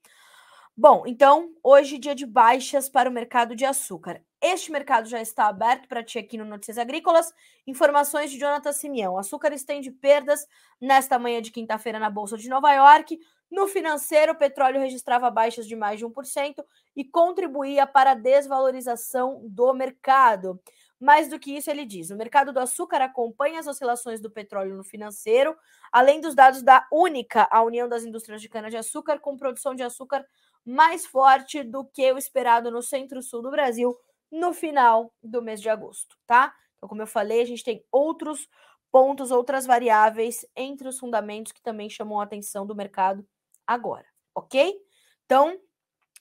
[0.74, 4.22] Bom, então, hoje dia de baixas para o mercado de açúcar.
[4.40, 7.30] Este mercado já está aberto para ti aqui no Notícias Agrícolas.
[7.66, 9.18] Informações de Jonathan Simeão.
[9.18, 10.46] Açúcar estende perdas
[10.80, 13.20] nesta manhã de quinta-feira na Bolsa de Nova York.
[13.50, 16.64] No financeiro, o petróleo registrava baixas de mais de 1%
[16.96, 20.58] e contribuía para a desvalorização do mercado.
[20.98, 24.76] Mais do que isso, ele diz: o mercado do açúcar acompanha as oscilações do petróleo
[24.76, 25.54] no financeiro,
[25.90, 30.24] além dos dados da Única, a União das Indústrias de Cana-de-Açúcar, com produção de açúcar
[30.64, 33.96] mais forte do que o esperado no centro-sul do Brasil
[34.31, 36.55] no final do mês de agosto, tá?
[36.77, 38.48] Então, como eu falei, a gente tem outros
[38.90, 43.27] pontos, outras variáveis entre os fundamentos que também chamam a atenção do mercado
[43.66, 44.75] agora, ok?
[45.25, 45.59] Então,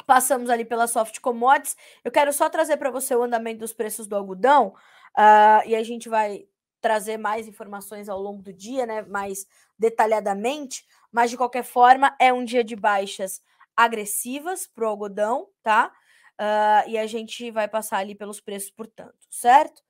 [0.06, 1.76] passamos ali pela soft commodities.
[2.04, 4.70] Eu quero só trazer para você o andamento dos preços do algodão
[5.18, 6.46] uh, e a gente vai
[6.80, 9.02] trazer mais informações ao longo do dia, né?
[9.04, 9.46] Mais
[9.78, 13.42] detalhadamente, mas de qualquer forma é um dia de baixas
[13.76, 15.92] agressivas para o algodão, tá?
[16.40, 19.82] Uh, e a gente vai passar ali pelos preços, portanto, certo?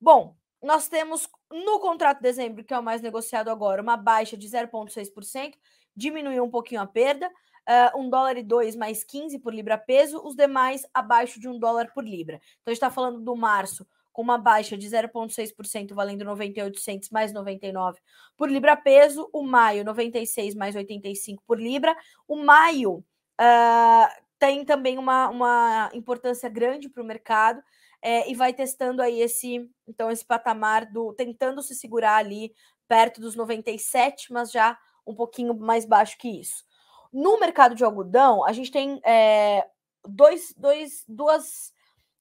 [0.00, 4.36] Bom, nós temos no contrato de dezembro, que é o mais negociado agora, uma baixa
[4.36, 5.54] de 0,6%,
[5.94, 10.20] diminuiu um pouquinho a perda, uh, um dólar e dois mais 15 por libra peso,
[10.24, 12.36] os demais abaixo de um dólar por libra.
[12.36, 17.32] Então, a gente está falando do março com uma baixa de 0,6%, valendo 9800 mais
[17.32, 17.98] 99
[18.36, 21.96] por libra peso, o maio 96 mais 85 por libra,
[22.28, 23.04] o maio
[23.42, 27.62] uh, tem também uma, uma importância grande para o mercado
[28.00, 32.52] é, e vai testando aí esse então esse patamar do tentando se segurar ali
[32.88, 34.76] perto dos 97, mas já
[35.06, 36.64] um pouquinho mais baixo que isso.
[37.12, 39.66] No mercado de algodão, a gente tem é,
[40.06, 41.72] dois, dois, duas,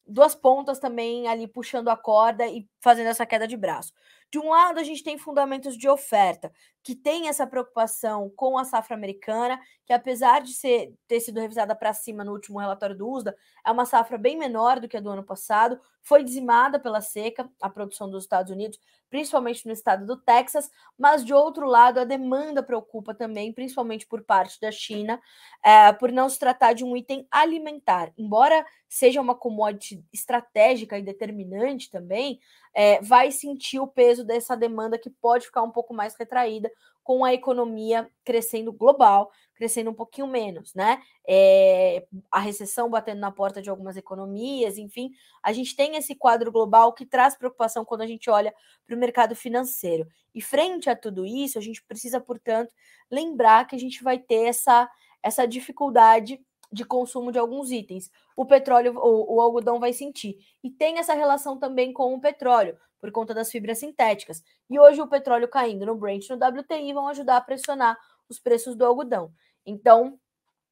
[0.05, 3.93] duas pontas também ali puxando a corda e fazendo essa queda de braço.
[4.31, 8.63] De um lado, a gente tem fundamentos de oferta, que tem essa preocupação com a
[8.63, 13.09] safra americana, que apesar de ser, ter sido revisada para cima no último relatório do
[13.09, 17.01] USDA, é uma safra bem menor do que a do ano passado, foi dizimada pela
[17.01, 21.99] seca, a produção dos Estados Unidos, principalmente no estado do Texas, mas de outro lado,
[21.99, 25.21] a demanda preocupa também, principalmente por parte da China,
[25.63, 28.11] é, por não se tratar de um item alimentar.
[28.17, 32.39] Embora seja uma commodity estratégica e determinante também,
[32.73, 33.87] é, vai sentir o
[34.21, 36.71] peso dessa demanda que pode ficar um pouco mais retraída
[37.03, 41.01] com a economia crescendo global, crescendo um pouquinho menos, né?
[41.27, 46.51] É, a recessão batendo na porta de algumas economias, enfim, a gente tem esse quadro
[46.51, 48.53] global que traz preocupação quando a gente olha
[48.85, 50.07] para o mercado financeiro.
[50.33, 52.71] E frente a tudo isso, a gente precisa, portanto,
[53.09, 54.89] lembrar que a gente vai ter essa,
[55.23, 56.39] essa dificuldade
[56.71, 58.09] de consumo de alguns itens.
[58.35, 60.37] O petróleo, o, o algodão vai sentir.
[60.63, 64.43] E tem essa relação também com o petróleo, por conta das fibras sintéticas.
[64.69, 67.97] E hoje o petróleo caindo no Brent no WTI vão ajudar a pressionar
[68.29, 69.31] os preços do algodão.
[69.65, 70.19] Então,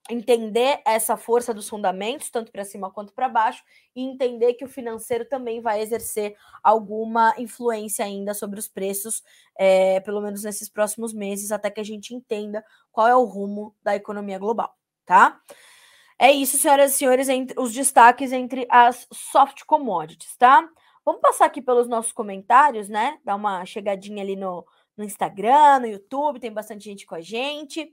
[0.10, 3.64] entender essa força dos fundamentos, tanto para cima quanto para baixo,
[3.96, 9.24] e entender que o financeiro também vai exercer alguma influência ainda sobre os preços,
[9.58, 13.76] é, pelo menos nesses próximos meses, até que a gente entenda qual é o rumo
[13.84, 15.40] da economia global, tá?
[16.22, 20.70] É isso, senhoras e senhores, entre, os destaques entre as soft commodities, tá?
[21.06, 23.18] Vamos passar aqui pelos nossos comentários, né?
[23.24, 24.66] Dar uma chegadinha ali no,
[24.98, 27.90] no Instagram, no YouTube, tem bastante gente com a gente.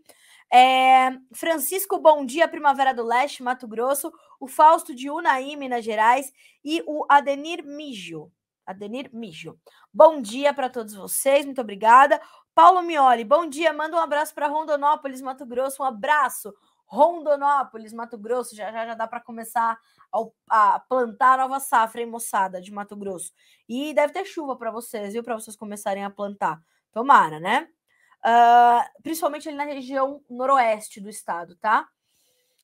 [0.52, 4.12] É, Francisco, bom dia, Primavera do Leste, Mato Grosso.
[4.40, 6.32] O Fausto de Unaí, Minas Gerais.
[6.64, 8.32] E o Adenir Mijo.
[8.66, 9.56] Adenir Mijo.
[9.94, 12.20] Bom dia para todos vocês, muito obrigada.
[12.52, 15.84] Paulo Mioli, bom dia, manda um abraço para Rondonópolis, Mato Grosso.
[15.84, 16.52] Um abraço.
[16.86, 18.54] Rondonópolis, Mato Grosso.
[18.54, 19.78] Já já, já dá para começar
[20.12, 23.32] a, a, plantar a nova safra, hein, moçada, de Mato Grosso.
[23.68, 25.22] E deve ter chuva para vocês, viu?
[25.22, 26.60] Para vocês começarem a plantar.
[26.92, 27.68] Tomara, né?
[28.24, 31.86] Uh, principalmente ali na região noroeste do estado, tá?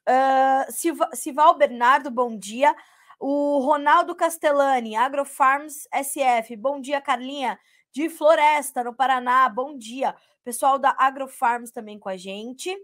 [0.08, 2.74] Uh, Sival Bernardo, bom dia.
[3.20, 7.56] O Ronaldo Castellani, Agrofarms SF, bom dia, Carlinha,
[7.92, 10.16] de Floresta, no Paraná, bom dia.
[10.42, 12.76] Pessoal da Agrofarms também com a gente,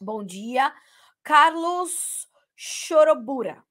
[0.00, 0.72] bom dia.
[1.22, 3.62] Carlos Chorobura,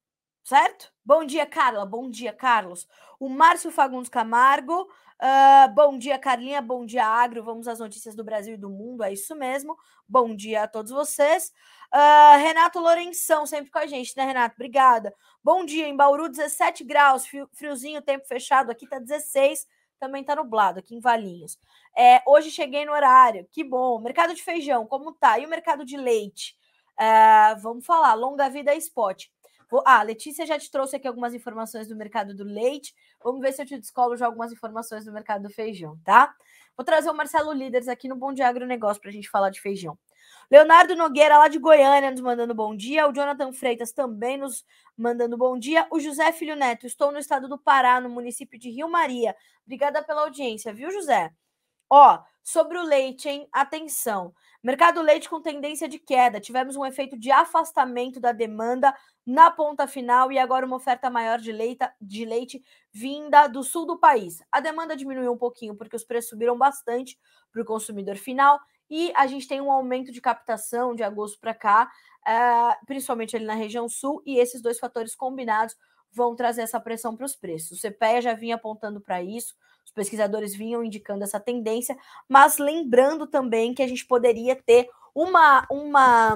[0.43, 0.91] certo?
[1.03, 2.87] Bom dia, Carla, bom dia, Carlos.
[3.19, 4.87] O Márcio Fagundes Camargo,
[5.19, 6.61] Uh, bom dia, Carlinha.
[6.61, 7.43] Bom dia, Agro.
[7.43, 9.03] Vamos às notícias do Brasil e do mundo.
[9.03, 9.75] É isso mesmo.
[10.07, 11.51] Bom dia a todos vocês.
[11.91, 14.55] Uh, Renato Lourenção, sempre com a gente, né, Renato?
[14.55, 15.13] Obrigada.
[15.43, 18.69] Bom dia, em Bauru, 17 graus, friozinho, tempo fechado.
[18.69, 19.65] Aqui tá 16,
[19.99, 21.57] também tá nublado, aqui em Valinhos.
[21.97, 23.99] É, hoje cheguei no horário, que bom.
[23.99, 25.39] Mercado de feijão, como tá?
[25.39, 26.55] E o mercado de leite?
[26.99, 29.25] Uh, vamos falar, longa vida spot.
[29.69, 32.95] Vou, ah, Letícia já te trouxe aqui algumas informações do mercado do leite.
[33.21, 36.33] Vamos ver se eu te descolo já algumas informações do mercado do feijão, tá?
[36.75, 39.59] Vou trazer o Marcelo Líderes aqui no Bom Dia Agronegócio para a gente falar de
[39.59, 39.97] feijão.
[40.49, 43.05] Leonardo Nogueira, lá de Goiânia, nos mandando bom dia.
[43.05, 45.85] O Jonathan Freitas também nos mandando bom dia.
[45.91, 49.35] O José Filho Neto, estou no estado do Pará, no município de Rio Maria.
[49.65, 51.33] Obrigada pela audiência, viu, José?
[51.89, 53.47] Ó, sobre o leite, hein?
[53.51, 54.33] Atenção.
[54.63, 56.39] Mercado leite com tendência de queda.
[56.39, 61.39] Tivemos um efeito de afastamento da demanda na ponta final e agora uma oferta maior
[61.39, 64.41] de leite, de leite vinda do sul do país.
[64.49, 67.19] A demanda diminuiu um pouquinho porque os preços subiram bastante
[67.51, 68.57] para o consumidor final
[68.89, 71.89] e a gente tem um aumento de captação de agosto para cá,
[72.27, 75.75] uh, principalmente ali na região sul, e esses dois fatores combinados
[76.11, 77.77] vão trazer essa pressão para os preços.
[77.77, 79.53] O CPEA já vinha apontando para isso,
[79.85, 81.97] os pesquisadores vinham indicando essa tendência,
[82.27, 86.35] mas lembrando também que a gente poderia ter uma, uma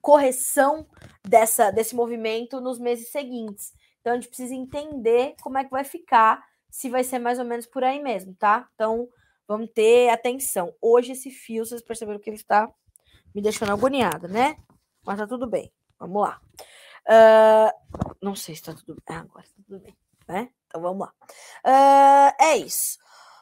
[0.00, 0.86] correção
[1.26, 3.72] dessa, desse movimento nos meses seguintes.
[4.00, 7.44] Então a gente precisa entender como é que vai ficar, se vai ser mais ou
[7.44, 8.68] menos por aí mesmo, tá?
[8.74, 9.08] Então
[9.50, 10.72] vamos ter atenção.
[10.80, 12.72] Hoje esse fio, vocês perceberam que ele está
[13.34, 14.56] me deixando agoniada, né?
[15.04, 15.72] Mas tá tudo bem.
[15.98, 16.40] Vamos lá.
[17.04, 19.16] Uh, não sei se tá tudo bem.
[19.16, 19.96] Ah, agora tá tudo bem,
[20.28, 20.50] né?
[20.68, 21.12] Então vamos lá.
[21.66, 22.96] Uh, é isso.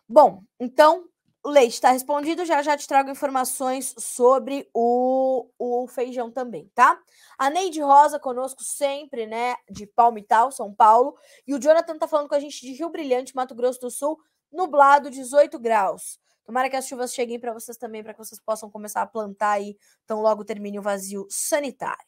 [0.08, 1.04] Bom, então
[1.44, 2.46] leite está respondido.
[2.46, 6.98] Já já te trago informações sobre o, o feijão também, tá?
[7.36, 9.56] A Neide Rosa conosco sempre, né?
[9.70, 11.18] De Palmital, São Paulo.
[11.46, 14.18] E o Jonathan tá falando com a gente de Rio Brilhante, Mato Grosso do Sul,
[14.52, 16.18] nublado, 18 graus.
[16.44, 19.52] Tomara que as chuvas cheguem para vocês também, para que vocês possam começar a plantar
[19.52, 22.06] aí, então logo termine o vazio sanitário.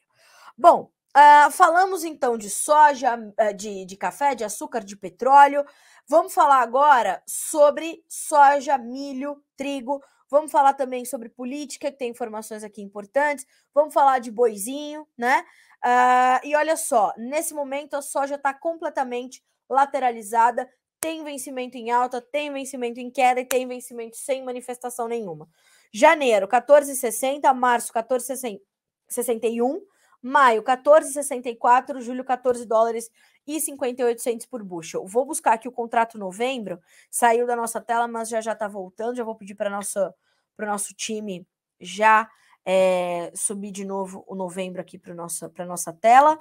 [0.57, 5.65] Bom, Uh, falamos então de soja, uh, de, de café, de açúcar, de petróleo.
[6.07, 10.01] Vamos falar agora sobre soja, milho, trigo.
[10.31, 13.45] Vamos falar também sobre política, que tem informações aqui importantes.
[13.75, 15.45] Vamos falar de boizinho, né?
[15.85, 20.71] Uh, e olha só, nesse momento a soja está completamente lateralizada,
[21.01, 25.49] tem vencimento em alta, tem vencimento em queda e tem vencimento sem manifestação nenhuma.
[25.93, 29.81] Janeiro, 14,60, março, 14,61
[30.23, 32.01] Maio, 14,64.
[32.01, 33.11] Julho, 14 dólares
[33.47, 35.07] e 58 centos por bushel.
[35.07, 36.79] Vou buscar aqui o contrato novembro.
[37.11, 39.17] Saiu da nossa tela, mas já já está voltando.
[39.17, 41.47] Já vou pedir para o nosso time
[41.81, 42.31] já
[42.65, 46.39] é, subir de novo o novembro aqui para nossa, nossa tela.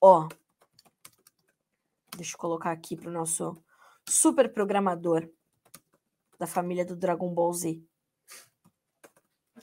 [0.00, 0.28] Ó,
[2.14, 3.56] deixa eu colocar aqui para o nosso
[4.10, 5.28] super programador
[6.38, 7.82] da família do Dragon Ball Z.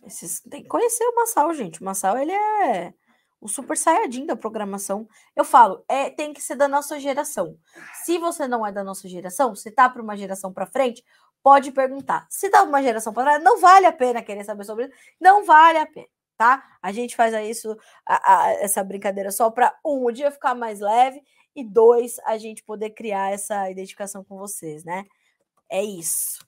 [0.04, 1.82] Esses, tem que conhecer o Massal, gente.
[1.82, 2.94] O Massal, ele é
[3.40, 5.08] o super saiyajin da programação.
[5.36, 7.58] Eu falo, é, tem que ser da nossa geração.
[8.04, 11.04] Se você não é da nossa geração, você tá para uma geração para frente,
[11.44, 12.26] pode perguntar.
[12.30, 14.94] Se tá uma geração para trás, não vale a pena querer saber sobre isso.
[15.20, 16.64] Não vale a pena, tá?
[16.82, 20.80] A gente faz isso, a, a, essa brincadeira só para um, o dia ficar mais
[20.80, 21.24] leve
[21.56, 25.06] e dois, a gente poder criar essa identificação com vocês, né?
[25.70, 26.46] É isso.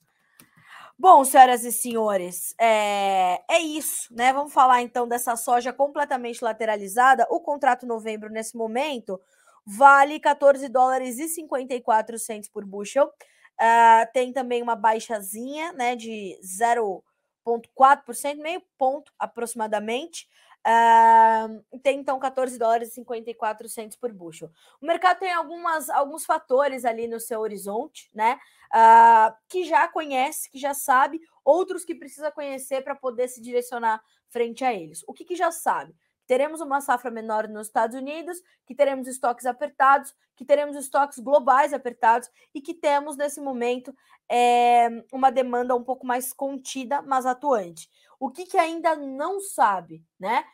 [0.98, 4.32] Bom, senhoras e senhores, é, é isso, né?
[4.32, 7.26] Vamos falar então dessa soja completamente lateralizada.
[7.30, 9.20] O contrato novembro, nesse momento,
[9.64, 13.06] vale 14 dólares e 54 centos por bushel.
[13.06, 17.02] Uh, tem também uma baixazinha, né, de 0,5
[17.48, 20.28] 0,4%, meio ponto aproximadamente.
[20.68, 24.50] Uh, tem então 14 dólares e 54 centos por bushel.
[24.82, 28.38] O mercado tem algumas, alguns fatores ali no seu horizonte, né?
[28.74, 34.02] Uh, que já conhece, que já sabe, outros que precisa conhecer para poder se direcionar
[34.28, 35.02] frente a eles.
[35.06, 35.94] O que, que já sabe?
[36.28, 41.72] teremos uma safra menor nos Estados Unidos, que teremos estoques apertados, que teremos estoques globais
[41.72, 43.96] apertados e que temos nesse momento
[44.30, 47.88] é, uma demanda um pouco mais contida, mas atuante.
[48.20, 50.44] O que, que ainda não sabe, né?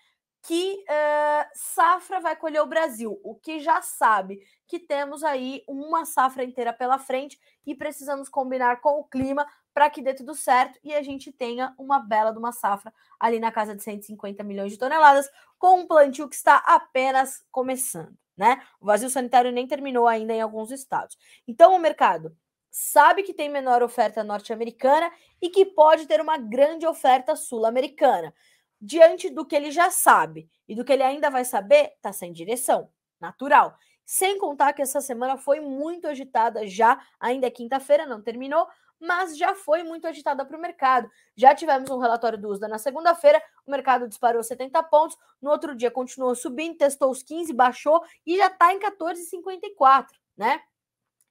[0.47, 3.19] Que uh, safra vai colher o Brasil.
[3.25, 8.81] O que já sabe que temos aí uma safra inteira pela frente e precisamos combinar
[8.81, 12.39] com o clima para que dê tudo certo e a gente tenha uma bela de
[12.39, 15.29] uma safra ali na casa de 150 milhões de toneladas,
[15.59, 18.63] com um plantio que está apenas começando, né?
[18.81, 21.17] O vazio sanitário nem terminou ainda em alguns estados.
[21.49, 22.37] Então o mercado
[22.71, 28.35] sabe que tem menor oferta norte-americana e que pode ter uma grande oferta sul-americana.
[28.81, 32.33] Diante do que ele já sabe e do que ele ainda vai saber, está sem
[32.33, 33.77] direção, natural.
[34.05, 38.67] Sem contar que essa semana foi muito agitada já, ainda é quinta-feira, não terminou,
[39.01, 41.11] mas já foi muito agitada para o mercado.
[41.37, 45.75] Já tivemos um relatório do USDA na segunda-feira, o mercado disparou 70 pontos, no outro
[45.75, 50.07] dia continuou subindo, testou os 15, baixou e já está em 14,54,
[50.37, 50.61] né?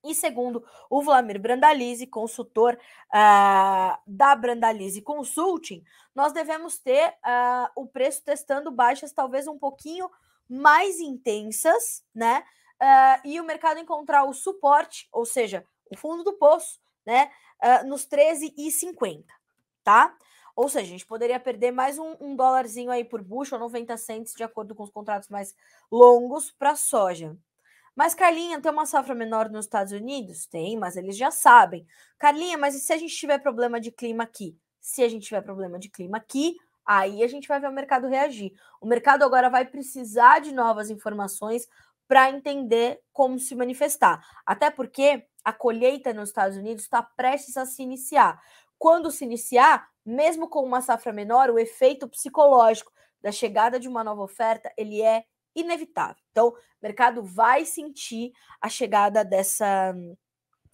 [0.04, 2.78] E segundo o Vlamir Brandalize, consultor
[3.10, 10.10] uh, da Brandalize Consulting, nós devemos ter uh, o preço testando baixas talvez um pouquinho
[10.50, 12.44] mais intensas, né?
[12.82, 17.32] Uh, e o mercado encontrar o suporte, ou seja, o fundo do poço, né?
[17.63, 19.24] uh, nos 13,50,
[19.84, 20.16] tá?
[20.56, 24.34] Ou seja, a gente poderia perder mais um, um dólarzinho aí por bushel, 90 cents,
[24.36, 25.56] de acordo com os contratos mais
[25.92, 27.36] longos para soja.
[27.96, 30.48] Mas, Carlinha, tem uma safra menor nos Estados Unidos?
[30.48, 31.86] Tem, mas eles já sabem.
[32.18, 34.58] Carlinha, mas e se a gente tiver problema de clima aqui?
[34.82, 38.08] Se a gente tiver problema de clima aqui, aí a gente vai ver o mercado
[38.08, 38.52] reagir.
[38.82, 41.68] O mercado agora vai precisar de novas informações
[42.08, 44.26] para entender como se manifestar.
[44.46, 48.42] Até porque a colheita nos Estados Unidos está prestes a se iniciar.
[48.78, 54.04] Quando se iniciar, mesmo com uma safra menor, o efeito psicológico da chegada de uma
[54.04, 55.24] nova oferta ele é
[55.56, 56.22] inevitável.
[56.32, 59.94] Então, o mercado vai sentir a chegada dessa,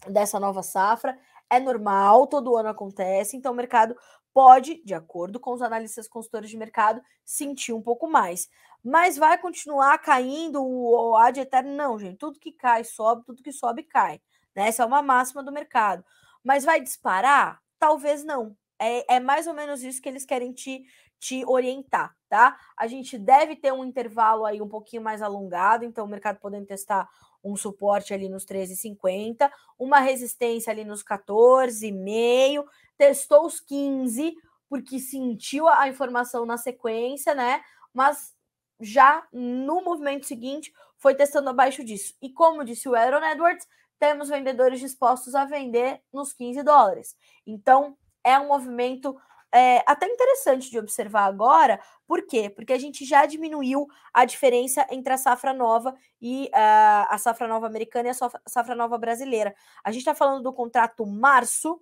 [0.08, 1.18] dessa nova safra.
[1.50, 3.36] É normal, todo ano acontece.
[3.36, 3.96] Então, o mercado
[4.34, 8.50] pode, de acordo com os analistas consultores de mercado, sentir um pouco mais.
[8.84, 11.76] Mas vai continuar caindo o ad eterno?
[11.76, 12.18] Não, gente.
[12.18, 14.22] Tudo que cai sobe, tudo que sobe cai.
[14.56, 14.68] Né?
[14.68, 16.04] Essa é uma máxima do mercado.
[16.44, 17.62] Mas vai disparar?
[17.78, 18.56] Talvez não.
[18.80, 20.86] É, é mais ou menos isso que eles querem te,
[21.20, 22.58] te orientar, tá?
[22.78, 26.68] A gente deve ter um intervalo aí um pouquinho mais alongado, então o mercado podendo
[26.68, 27.10] testar
[27.44, 32.66] um suporte ali nos 13,50, uma resistência ali nos 14,5,
[32.98, 34.36] testou os 15,
[34.70, 37.62] porque sentiu a informação na sequência, né?
[37.94, 38.36] Mas
[38.80, 42.14] já no movimento seguinte foi testando abaixo disso.
[42.22, 47.18] E como disse o Aaron Edwards, temos vendedores dispostos a vender nos 15 dólares.
[47.46, 49.20] Então, é um movimento
[49.54, 51.80] é, até interessante de observar agora.
[52.08, 52.50] Por quê?
[52.50, 57.48] Porque a gente já diminuiu a diferença entre a safra nova e uh, a safra
[57.48, 59.56] nova americana e a safra nova brasileira.
[59.84, 61.80] A gente está falando do contrato março uh,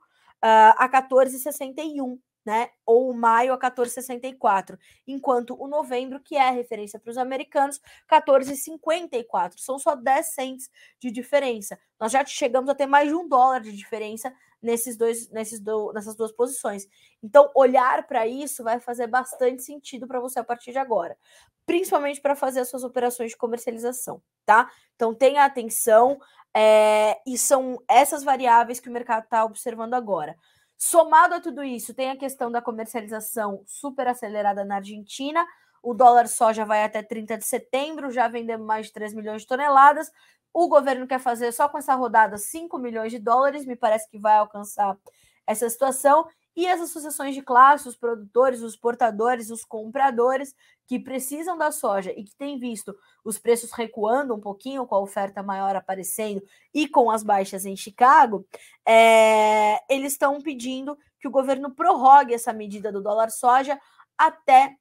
[0.77, 2.69] a 14,61 né?
[2.85, 7.77] Ou maio a 14,64, enquanto o novembro, que é a referência para os americanos,
[8.09, 9.55] 14,54.
[9.57, 11.77] São só 10 cents de diferença.
[11.99, 15.91] Nós já chegamos a ter mais de um dólar de diferença nesses dois, nesses do,
[15.93, 16.87] nessas duas posições.
[17.21, 21.17] Então, olhar para isso vai fazer bastante sentido para você a partir de agora,
[21.65, 24.69] principalmente para fazer as suas operações de comercialização, tá?
[24.95, 26.19] Então, tenha atenção,
[26.55, 30.35] é, e são essas variáveis que o mercado está observando agora.
[30.77, 35.45] Somado a tudo isso, tem a questão da comercialização super acelerada na Argentina.
[35.81, 39.47] O dólar soja vai até 30 de setembro, já vendemos mais de 3 milhões de
[39.47, 40.11] toneladas.
[40.53, 44.17] O governo quer fazer só com essa rodada 5 milhões de dólares, me parece que
[44.17, 44.97] vai alcançar
[45.45, 46.27] essa situação.
[46.55, 50.55] E as associações de classe, os produtores, os portadores, os compradores
[50.87, 54.99] que precisam da soja e que têm visto os preços recuando um pouquinho, com a
[54.99, 56.41] oferta maior aparecendo
[56.73, 58.43] e com as baixas em Chicago,
[58.87, 63.79] é, eles estão pedindo que o governo prorrogue essa medida do dólar soja
[64.17, 64.75] até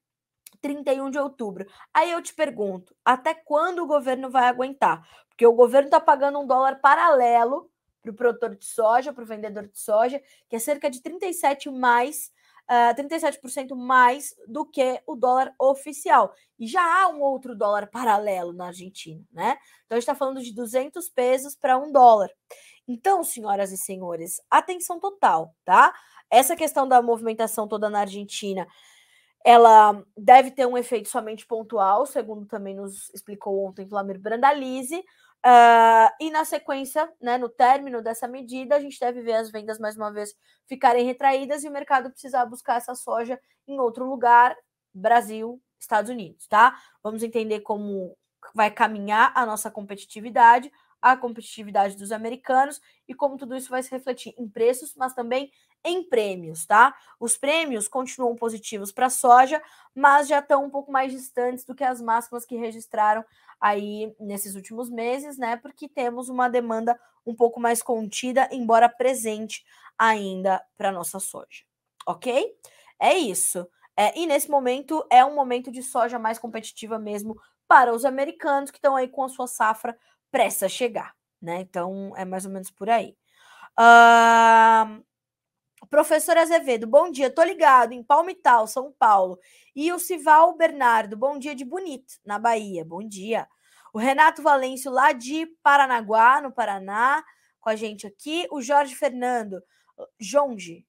[0.61, 1.67] 31 de outubro.
[1.93, 5.07] Aí eu te pergunto, até quando o governo vai aguentar?
[5.29, 7.71] Porque o governo está pagando um dólar paralelo
[8.03, 11.71] para o produtor de soja, para o vendedor de soja, que é cerca de 37
[11.71, 12.31] mais
[12.67, 16.35] uh, 37% mais do que o dólar oficial.
[16.59, 19.57] E já há um outro dólar paralelo na Argentina, né?
[19.85, 22.31] Então a gente está falando de 200 pesos para um dólar.
[22.89, 25.93] Então, senhoras e senhores, atenção total, tá?
[26.31, 28.67] Essa questão da movimentação toda na Argentina,
[29.47, 34.99] ela deve ter um efeito somente pontual, segundo também nos explicou ontem Flamir Brandalize.
[34.99, 39.79] Uh, e na sequência, né, no término dessa medida, a gente deve ver as vendas
[39.79, 40.35] mais uma vez
[40.67, 44.57] ficarem retraídas e o mercado precisar buscar essa soja em outro lugar,
[44.93, 46.77] Brasil, Estados Unidos, tá?
[47.01, 48.19] Vamos entender como
[48.53, 53.93] vai caminhar a nossa competitividade, a competitividade dos americanos e como tudo isso vai se
[53.93, 55.53] refletir em preços, mas também
[55.87, 56.95] em prêmios, tá?
[57.21, 59.63] Os prêmios continuam positivos para a soja,
[59.95, 63.25] mas já estão um pouco mais distantes do que as máximas que registraram
[63.61, 65.57] aí nesses últimos meses, né?
[65.57, 69.65] Porque temos uma demanda um pouco mais contida, embora presente
[69.97, 71.65] ainda para nossa soja,
[72.07, 72.53] ok?
[73.01, 73.67] É isso.
[73.97, 78.71] É, e nesse momento é um momento de soja mais competitiva mesmo para os americanos
[78.71, 79.97] que estão aí com a sua safra
[80.31, 81.61] prestes a chegar, né?
[81.61, 83.17] Então é mais ou menos por aí.
[83.79, 85.05] Uh,
[85.91, 87.31] Professor Azevedo, bom dia.
[87.31, 89.39] Tô ligado em Palmital, São Paulo.
[89.75, 92.85] E o Sival Bernardo, bom dia de Bonito, na Bahia.
[92.85, 93.47] Bom dia.
[93.93, 97.25] O Renato Valêncio, lá de Paranaguá, no Paraná,
[97.61, 98.47] com a gente aqui.
[98.51, 99.63] O Jorge Fernando,
[100.19, 100.85] Jonge.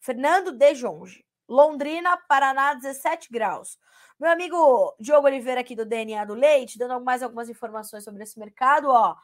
[0.00, 1.24] Fernando de Jonge.
[1.48, 3.78] Londrina, Paraná, 17 graus.
[4.18, 8.38] Meu amigo Diogo Oliveira, aqui do DNA do Leite, dando mais algumas informações sobre esse
[8.38, 9.16] mercado, ó.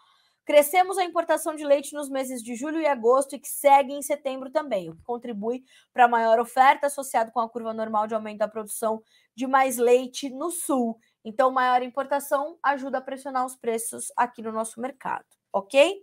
[0.46, 4.00] Crescemos a importação de leite nos meses de julho e agosto e que segue em
[4.00, 8.14] setembro também, o que contribui para a maior oferta associado com a curva normal de
[8.14, 9.02] aumento da produção
[9.34, 11.00] de mais leite no sul.
[11.24, 16.00] Então, maior importação ajuda a pressionar os preços aqui no nosso mercado, ok?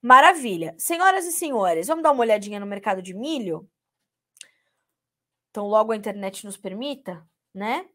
[0.00, 0.76] Maravilha.
[0.78, 3.68] Senhoras e senhores, vamos dar uma olhadinha no mercado de milho?
[5.50, 7.88] Então, logo a internet nos permita, né?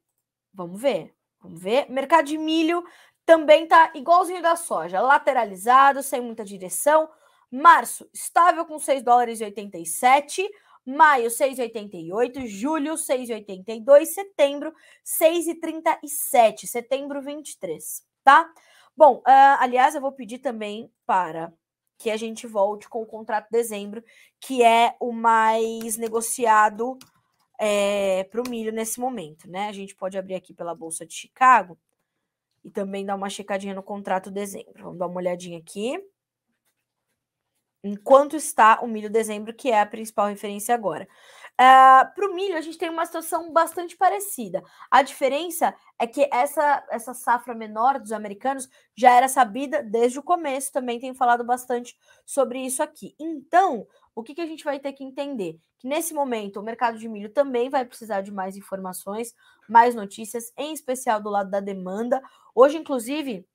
[0.53, 1.15] Vamos ver.
[1.41, 1.89] Vamos ver.
[1.89, 2.83] Mercado de milho
[3.29, 7.07] também tá igualzinho da soja, lateralizado, sem muita direção.
[7.51, 10.49] Março, estável com 6 dólares e 87.
[10.83, 12.47] Maio, 6,88.
[12.47, 14.05] Julho, 6,82.
[14.05, 14.73] Setembro,
[15.05, 16.65] 6,37.
[16.65, 18.51] Setembro, 23, tá?
[18.97, 21.53] Bom, uh, aliás, eu vou pedir também para
[21.99, 24.03] que a gente volte com o contrato de dezembro,
[24.41, 26.97] que é o mais negociado
[27.59, 29.67] é, para o milho nesse momento, né?
[29.67, 31.77] A gente pode abrir aqui pela Bolsa de Chicago
[32.63, 34.83] e também dar uma checadinha no contrato dezembro.
[34.83, 35.97] Vamos dar uma olhadinha aqui.
[37.83, 41.07] Enquanto está o milho dezembro, que é a principal referência agora.
[41.59, 44.63] Uh, ah, Para o milho, a gente tem uma situação bastante parecida.
[44.91, 50.23] A diferença é que essa, essa safra menor dos americanos já era sabida desde o
[50.23, 53.13] começo, também tem falado bastante sobre isso aqui.
[53.19, 53.85] Então,
[54.15, 55.57] o que, que a gente vai ter que entender?
[55.77, 59.33] Que nesse momento o mercado de milho também vai precisar de mais informações,
[59.67, 62.21] mais notícias, em especial do lado da demanda.
[62.61, 63.47] Hoje, inclusive,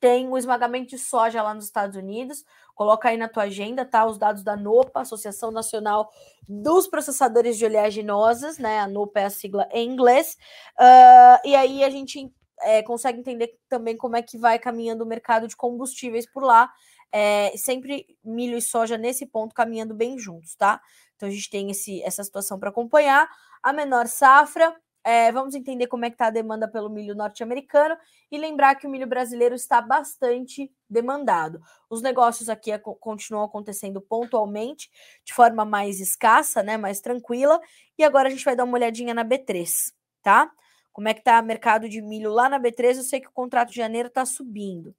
[0.00, 2.42] tem o esmagamento de soja lá nos Estados Unidos.
[2.74, 4.06] Coloca aí na tua agenda, tá?
[4.06, 6.08] Os dados da NOPA, Associação Nacional
[6.48, 8.80] dos Processadores de Oleaginosas, né?
[8.80, 10.38] A NOPA é a sigla em inglês.
[10.80, 15.06] Uh, e aí a gente é, consegue entender também como é que vai caminhando o
[15.06, 16.72] mercado de combustíveis por lá.
[17.12, 20.80] É, sempre milho e soja nesse ponto caminhando bem juntos, tá?
[21.16, 23.28] Então a gente tem esse, essa situação para acompanhar.
[23.62, 24.74] A menor safra,
[25.04, 27.96] é, vamos entender como é que está a demanda pelo milho norte-americano
[28.30, 31.60] e lembrar que o milho brasileiro está bastante demandado.
[31.90, 34.90] Os negócios aqui continuam acontecendo pontualmente,
[35.24, 37.60] de forma mais escassa, né, mais tranquila.
[37.98, 39.92] E agora a gente vai dar uma olhadinha na B3,
[40.22, 40.50] tá?
[40.92, 42.96] Como é que está o mercado de milho lá na B3?
[42.96, 44.94] Eu sei que o contrato de janeiro está subindo.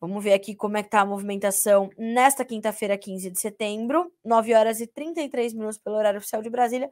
[0.00, 4.54] Vamos ver aqui como é que está a movimentação nesta quinta-feira, 15 de setembro, 9
[4.54, 6.90] horas e 33 minutos pelo horário oficial de Brasília.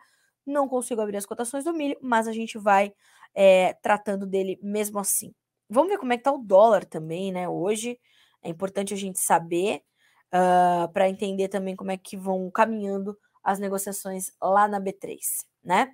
[0.49, 2.93] Não consigo abrir as cotações do milho, mas a gente vai
[3.35, 5.35] é, tratando dele mesmo assim.
[5.69, 7.49] Vamos ver como é que está o dólar também, né?
[7.49, 8.01] Hoje
[8.43, 9.83] é importante a gente saber
[10.33, 15.19] uh, ah, para entender também como é que vão caminhando as negociações lá na B3,
[15.63, 15.93] né?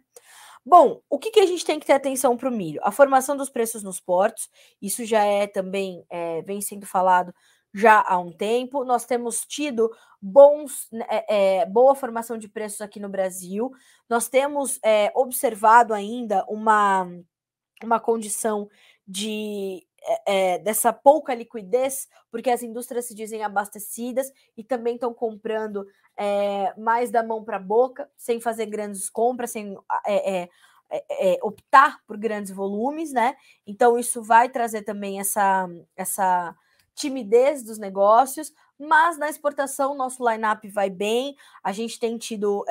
[0.64, 2.80] Bom, o que, que a gente tem que ter atenção para o milho?
[2.82, 4.48] A formação dos preços nos portos,
[4.80, 7.34] isso já é também, é, vem sendo falado
[7.74, 8.84] já há um tempo.
[8.84, 9.90] Nós temos tido
[10.22, 13.72] bons, é, é, boa formação de preços aqui no Brasil.
[14.08, 17.06] Nós temos é, observado ainda uma,
[17.82, 18.68] uma condição
[19.06, 19.84] de
[20.26, 26.72] é, dessa pouca liquidez, porque as indústrias se dizem abastecidas e também estão comprando é,
[26.78, 30.48] mais da mão para a boca, sem fazer grandes compras, sem é,
[31.42, 33.34] optar por grandes volumes, né?
[33.66, 35.66] Então, isso vai trazer também essa,
[35.96, 36.54] essa
[36.94, 42.64] timidez dos negócios, mas na exportação nosso line-up vai bem, a gente tem tido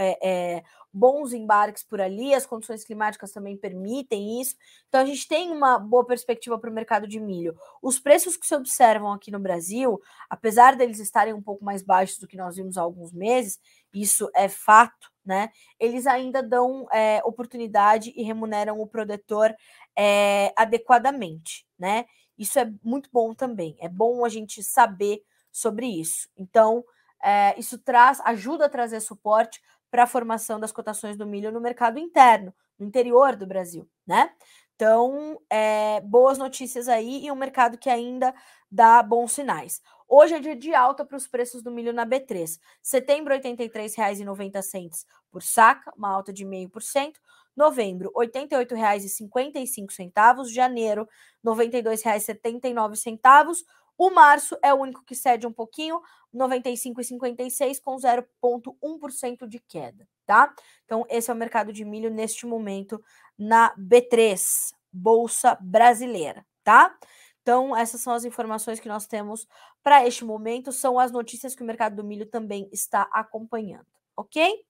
[0.94, 4.56] bons embarques por ali, as condições climáticas também permitem isso.
[4.88, 7.58] Então a gente tem uma boa perspectiva para o mercado de milho.
[7.82, 10.00] Os preços que se observam aqui no Brasil,
[10.30, 13.60] apesar deles estarem um pouco mais baixos do que nós vimos há alguns meses,
[13.92, 15.50] isso é fato, né?
[15.80, 19.54] Eles ainda dão é, oportunidade e remuneram o produtor
[19.98, 22.06] é, adequadamente, né?
[22.38, 23.76] Isso é muito bom também.
[23.80, 26.28] É bom a gente saber sobre isso.
[26.38, 26.84] Então,
[27.24, 31.62] é, isso traz, ajuda a trazer suporte para a formação das cotações do milho no
[31.62, 34.32] mercado interno, no interior do Brasil, né?
[34.76, 38.34] Então, é, boas notícias aí e um mercado que ainda
[38.70, 39.82] dá bons sinais.
[40.08, 42.60] Hoje é dia de alta para os preços do milho na B3.
[42.82, 47.14] Setembro, R$ 83,90 por saca, uma alta de 0,5%.
[47.56, 50.50] Novembro, R$ 88,55.
[50.50, 51.08] Janeiro,
[51.44, 53.64] R$ 92,79.
[53.98, 56.02] O março é o único que cede um pouquinho,
[56.34, 60.54] 95,56 com 0,1% de queda, tá?
[60.84, 63.02] Então, esse é o mercado de milho neste momento
[63.38, 66.96] na B3, Bolsa Brasileira, tá?
[67.42, 69.48] Então, essas são as informações que nós temos
[69.84, 74.66] para este momento, são as notícias que o mercado do milho também está acompanhando, ok?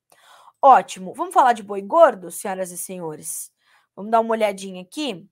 [0.65, 1.13] Ótimo.
[1.13, 3.51] Vamos falar de boi gordo, senhoras e senhores?
[3.93, 5.29] Vamos dar uma olhadinha aqui.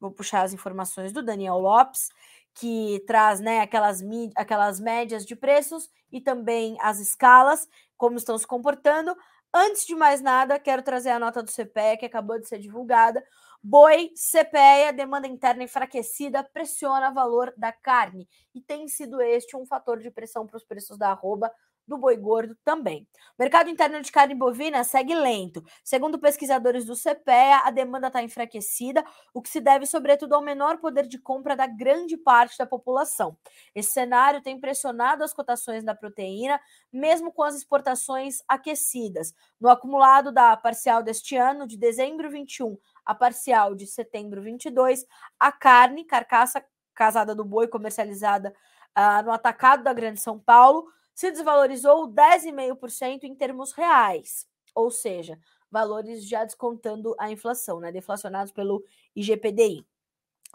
[0.00, 2.08] Vou puxar as informações do Daniel Lopes
[2.52, 4.02] que traz né, aquelas,
[4.34, 9.16] aquelas médias de preços e também as escalas, como estão se comportando.
[9.54, 13.24] Antes de mais nada, quero trazer a nota do CPEA, que acabou de ser divulgada.
[13.62, 18.28] Boi, CPEA, demanda interna enfraquecida, pressiona o valor da carne.
[18.52, 21.52] E tem sido este um fator de pressão para os preços da arroba
[21.86, 23.06] do boi gordo também.
[23.38, 25.64] O mercado interno de carne bovina segue lento.
[25.82, 30.78] Segundo pesquisadores do CPEA, a demanda está enfraquecida, o que se deve, sobretudo, ao menor
[30.78, 33.36] poder de compra da grande parte da população.
[33.74, 36.60] Esse cenário tem pressionado as cotações da proteína,
[36.92, 39.34] mesmo com as exportações aquecidas.
[39.60, 45.06] No acumulado da parcial deste ano, de dezembro 21 a parcial de setembro 22,
[45.38, 46.64] a carne, carcaça
[46.94, 48.54] casada do boi comercializada
[48.96, 55.38] uh, no atacado da Grande São Paulo, se desvalorizou 10,5% em termos reais, ou seja,
[55.70, 58.82] valores já descontando a inflação, né, deflacionados pelo
[59.14, 59.86] IGPDI.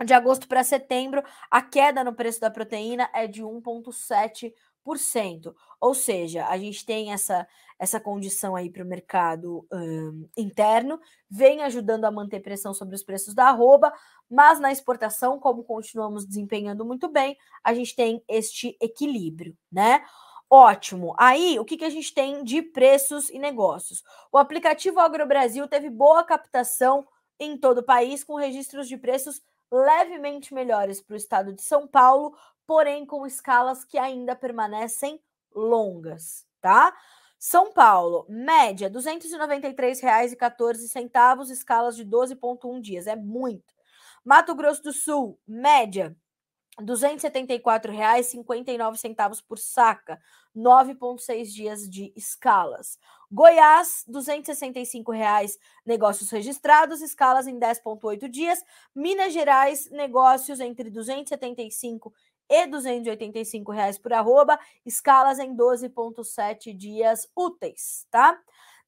[0.06, 5.54] De agosto para setembro, a queda no preço da proteína é de 1,7%.
[5.82, 7.46] Ou seja, a gente tem essa,
[7.78, 13.04] essa condição aí para o mercado um, interno, vem ajudando a manter pressão sobre os
[13.04, 13.92] preços da arroba,
[14.30, 20.02] mas na exportação, como continuamos desempenhando muito bem, a gente tem este equilíbrio, né?
[20.50, 21.14] Ótimo.
[21.18, 24.04] Aí, o que, que a gente tem de preços e negócios?
[24.32, 27.08] O aplicativo AgroBrasil teve boa captação
[27.40, 29.42] em todo o país, com registros de preços
[29.72, 32.36] levemente melhores para o estado de São Paulo,
[32.66, 35.22] porém com escalas que ainda permanecem
[35.54, 36.98] longas, tá?
[37.38, 43.76] São Paulo, média R$ 293,14, escalas de 12,1 dias, é muito.
[44.26, 46.18] Mato Grosso do Sul, média
[46.80, 50.20] R$ 274,59 por saca,
[50.56, 52.98] 9,6 dias de escalas.
[53.32, 58.64] Goiás, R$ 265,00 negócios registrados, escalas em 10,8 dias.
[58.96, 62.14] Minas Gerais, negócios entre R$ 275
[62.50, 68.40] e 285 reais por arroba, escalas em 12,7 dias úteis, tá?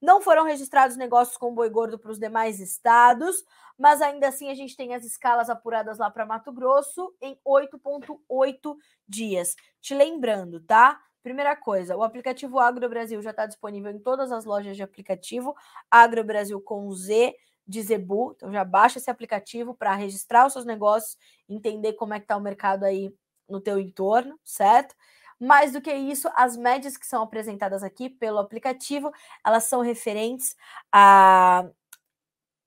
[0.01, 3.43] Não foram registrados negócios com boi gordo para os demais estados,
[3.77, 8.75] mas ainda assim a gente tem as escalas apuradas lá para Mato Grosso em 8,8
[9.07, 9.55] dias.
[9.79, 10.99] Te lembrando, tá?
[11.21, 15.55] Primeira coisa, o aplicativo Agro Brasil já está disponível em todas as lojas de aplicativo,
[15.89, 17.35] Agro Brasil com Z
[17.67, 18.33] de Zebu.
[18.35, 21.15] Então já baixa esse aplicativo para registrar os seus negócios,
[21.47, 23.13] entender como é que está o mercado aí
[23.47, 24.95] no teu entorno, certo?
[25.41, 29.11] Mais do que isso, as médias que são apresentadas aqui pelo aplicativo,
[29.43, 30.55] elas são referentes
[30.91, 31.65] a,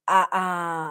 [0.04, 0.28] a,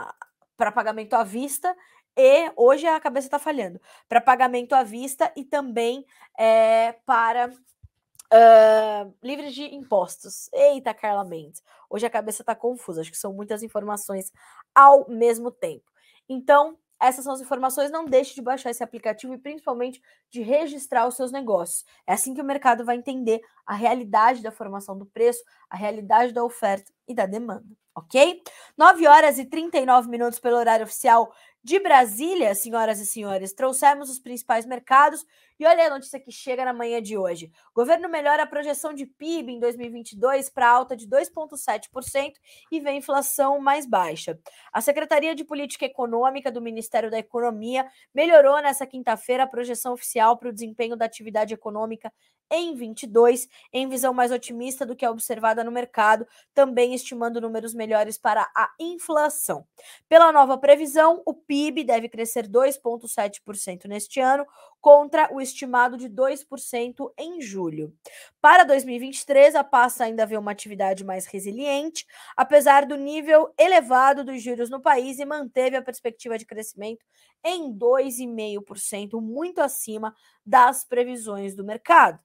[0.07, 0.15] a
[0.55, 1.75] para pagamento à vista
[2.15, 6.05] e hoje a cabeça está falhando para pagamento à vista e também
[6.39, 10.49] é, para uh, livres de impostos.
[10.53, 13.01] Eita, Carla Mendes, hoje a cabeça está confusa.
[13.01, 14.31] Acho que são muitas informações
[14.73, 15.91] ao mesmo tempo.
[16.29, 16.77] Então,
[17.07, 17.91] essas são as informações.
[17.91, 21.85] Não deixe de baixar esse aplicativo e principalmente de registrar os seus negócios.
[22.07, 25.43] É assim que o mercado vai entender a realidade da formação do preço,
[25.73, 27.65] a realidade da oferta e da demanda,
[27.95, 28.43] ok?
[28.77, 34.19] 9 horas e 39 minutos pelo horário oficial de Brasília, senhoras e senhores, trouxemos os
[34.19, 35.25] principais mercados
[35.59, 37.51] e olha a notícia que chega na manhã de hoje.
[37.71, 42.33] O governo melhora a projeção de PIB em 2022 para alta de 2,7%
[42.71, 44.37] e vê inflação mais baixa.
[44.71, 50.37] A Secretaria de Política Econômica do Ministério da Economia melhorou nessa quinta-feira a projeção oficial
[50.37, 52.13] para o desempenho da atividade econômica
[52.51, 57.73] em 22, em visão mais otimista do que a observada no mercado, também estimando números
[57.73, 59.65] melhores para a inflação.
[60.07, 64.45] Pela nova previsão, o PIB deve crescer 2,7% neste ano,
[64.83, 67.95] contra o estimado de 2% em julho.
[68.41, 72.05] Para 2023, a pasta ainda vê uma atividade mais resiliente,
[72.35, 77.05] apesar do nível elevado dos juros no país e manteve a perspectiva de crescimento
[77.45, 80.13] em 2,5%, muito acima
[80.45, 82.19] das previsões do mercado.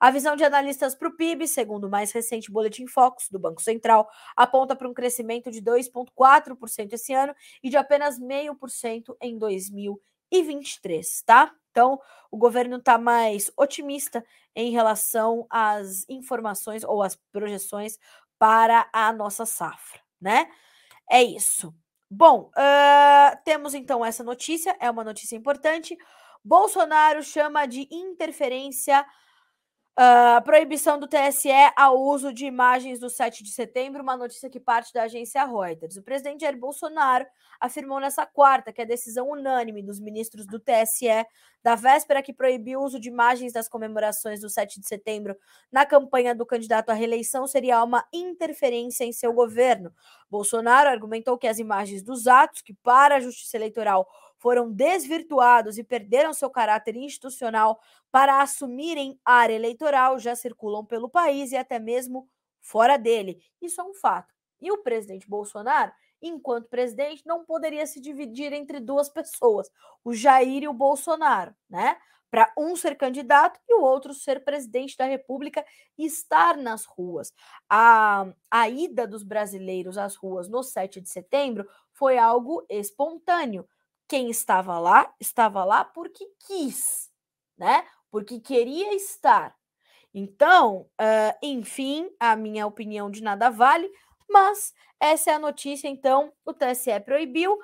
[0.00, 3.62] A visão de analistas para o PIB, segundo o mais recente Boletim Focus do Banco
[3.62, 7.32] Central, aponta para um crescimento de 2,4% esse ano
[7.62, 10.10] e de apenas 0,5% em 2023,
[11.24, 11.52] tá?
[11.70, 12.00] Então,
[12.30, 14.24] o governo está mais otimista
[14.54, 17.98] em relação às informações ou às projeções
[18.38, 20.50] para a nossa safra, né?
[21.10, 21.74] É isso.
[22.10, 25.96] Bom, uh, temos então essa notícia, é uma notícia importante.
[26.44, 29.04] Bolsonaro chama de interferência
[29.98, 34.58] Uh, proibição do TSE ao uso de imagens do 7 de setembro, uma notícia que
[34.58, 35.96] parte da agência Reuters.
[35.96, 37.26] O presidente Jair Bolsonaro
[37.60, 41.26] afirmou nessa quarta que a decisão unânime dos ministros do TSE
[41.62, 45.36] da véspera que proibiu o uso de imagens das comemorações do 7 de setembro
[45.70, 49.92] na campanha do candidato à reeleição seria uma interferência em seu governo.
[50.30, 54.08] Bolsonaro argumentou que as imagens dos atos, que para a Justiça Eleitoral
[54.40, 57.78] foram desvirtuados e perderam seu caráter institucional
[58.10, 62.26] para assumirem área eleitoral, já circulam pelo país e até mesmo
[62.58, 63.38] fora dele.
[63.60, 64.34] Isso é um fato.
[64.58, 69.70] E o presidente Bolsonaro, enquanto presidente, não poderia se dividir entre duas pessoas,
[70.02, 71.98] o Jair e o Bolsonaro, né?
[72.30, 75.64] Para um ser candidato e o outro ser presidente da República
[75.98, 77.32] e estar nas ruas.
[77.68, 83.68] A, a ida dos brasileiros às ruas no 7 de setembro foi algo espontâneo
[84.10, 87.08] quem estava lá, estava lá porque quis,
[87.56, 87.86] né?
[88.10, 89.54] Porque queria estar.
[90.12, 93.88] Então, uh, enfim, a minha opinião de nada vale,
[94.28, 95.86] mas essa é a notícia.
[95.86, 97.56] Então, o TSE proibiu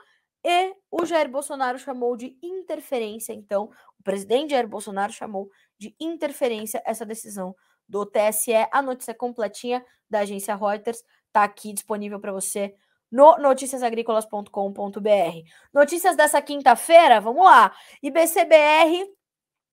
[0.45, 3.33] e o Jair Bolsonaro chamou de interferência.
[3.33, 3.65] Então,
[3.99, 7.57] o presidente Jair Bolsonaro chamou de interferência essa decisão
[7.89, 8.53] do TSE.
[8.71, 12.73] A notícia completinha da agência Reuters está aqui disponível para você
[13.11, 15.49] no noticiasagricolas.com.br.
[15.73, 17.73] Notícias dessa quinta-feira, vamos lá.
[18.03, 19.07] IBCBR,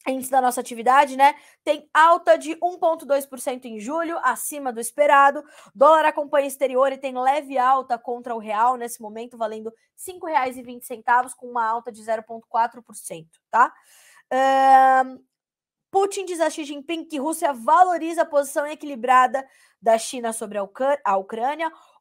[0.07, 1.35] índice da nossa atividade, né?
[1.63, 5.43] Tem alta de 1,2% em julho, acima do esperado.
[5.73, 11.33] Dólar acompanha exterior e tem leve alta contra o real, nesse momento, valendo R$ 5,20,
[11.35, 13.71] com uma alta de 0,4%, tá?
[15.05, 15.23] Um,
[15.91, 19.45] Putin diz a Xi Jinping que Rússia valoriza a posição equilibrada
[19.79, 20.67] da China sobre a,
[21.05, 21.11] a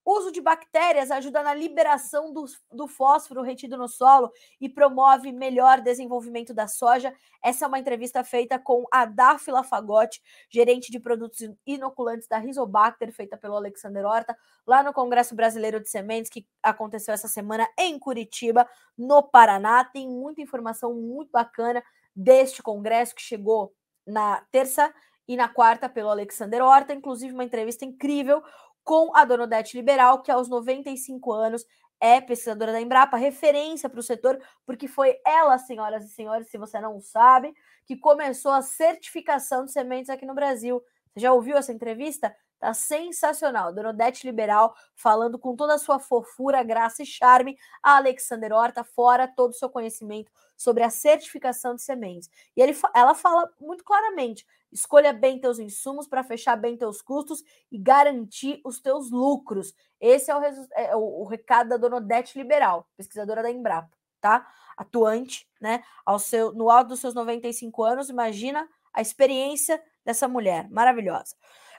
[0.04, 5.80] Uso de bactérias ajuda na liberação do, do fósforo retido no solo e promove melhor
[5.80, 7.14] desenvolvimento da soja.
[7.42, 13.12] Essa é uma entrevista feita com a Dáfila Fagotti, gerente de produtos inoculantes da Rizobacter,
[13.12, 14.36] feita pelo Alexander Horta,
[14.66, 19.84] lá no Congresso Brasileiro de Sementes, que aconteceu essa semana em Curitiba, no Paraná.
[19.84, 21.82] Tem muita informação muito bacana
[22.14, 23.72] deste congresso que chegou
[24.04, 24.92] na terça
[25.28, 28.42] e na quarta pelo Alexander Horta, inclusive uma entrevista incrível
[28.84, 31.64] com a Dona Odete Liberal, que aos 95 anos
[32.00, 36.58] é pesquisadora da Embrapa, referência para o setor, porque foi ela, senhoras e senhores, se
[36.58, 37.54] você não sabe,
[37.86, 40.82] que começou a certificação de sementes aqui no Brasil.
[41.14, 42.34] Você já ouviu essa entrevista?
[42.62, 43.72] Tá sensacional.
[43.72, 48.84] Dona Odete Liberal falando com toda a sua fofura, graça e charme, a Alexander Horta,
[48.84, 52.30] fora todo o seu conhecimento sobre a certificação de sementes.
[52.56, 57.42] E ele, ela fala muito claramente: escolha bem teus insumos para fechar bem teus custos
[57.68, 59.74] e garantir os teus lucros.
[60.00, 60.40] Esse é o,
[60.76, 63.90] é o, o recado da Dona Odete Liberal, pesquisadora da Embrapa,
[64.20, 64.46] tá?
[64.76, 65.82] Atuante, né?
[66.06, 71.34] Ao seu, no alto dos seus 95 anos, imagina a experiência dessa mulher maravilhosa.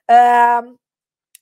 [0.09, 0.77] Uh,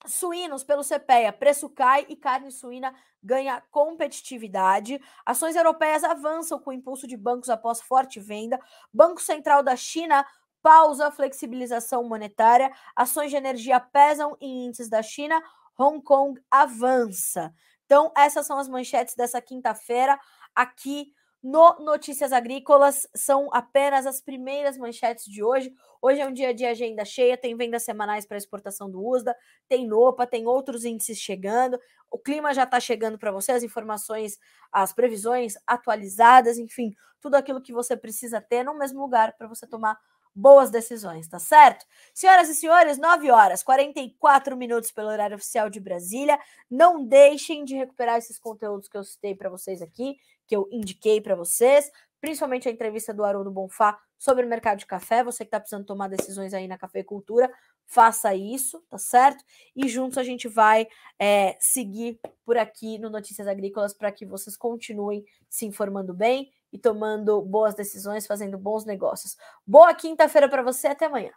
[0.05, 2.93] suínos pelo CPEA, preço cai e carne suína
[3.24, 4.99] ganha competitividade.
[5.26, 8.59] Ações europeias avançam com impulso de bancos após forte venda.
[8.91, 10.26] Banco Central da China
[10.62, 12.72] pausa a flexibilização monetária.
[12.95, 15.41] Ações de energia pesam em índices da China.
[15.78, 17.53] Hong Kong avança.
[17.86, 20.20] Então, essas são as manchetes dessa quinta-feira
[20.55, 23.07] aqui no Notícias Agrícolas.
[23.15, 25.73] São apenas as primeiras manchetes de hoje.
[26.01, 29.35] Hoje é um dia de agenda cheia, tem vendas semanais para exportação do USDA,
[29.67, 31.79] tem NOPA, tem outros índices chegando.
[32.09, 34.37] O clima já está chegando para você, as informações,
[34.71, 39.65] as previsões atualizadas, enfim, tudo aquilo que você precisa ter no mesmo lugar para você
[39.67, 39.97] tomar
[40.33, 41.85] boas decisões, tá certo?
[42.13, 46.39] Senhoras e senhores, 9 horas, 44 minutos pelo horário oficial de Brasília.
[46.69, 50.17] Não deixem de recuperar esses conteúdos que eu citei para vocês aqui,
[50.52, 51.89] que eu indiquei para vocês.
[52.20, 55.24] principalmente a entrevista do Haroldo Bonfá sobre o mercado de café.
[55.24, 57.52] Você que está precisando tomar decisões aí na cafeicultura,
[57.88, 59.43] faça isso, tá certo?
[59.76, 60.88] E juntos a gente vai
[61.18, 66.78] é, seguir por aqui no Notícias Agrícolas para que vocês continuem se informando bem e
[66.78, 69.38] tomando boas decisões, fazendo bons negócios.
[69.66, 71.32] Boa quinta-feira para você, até amanhã.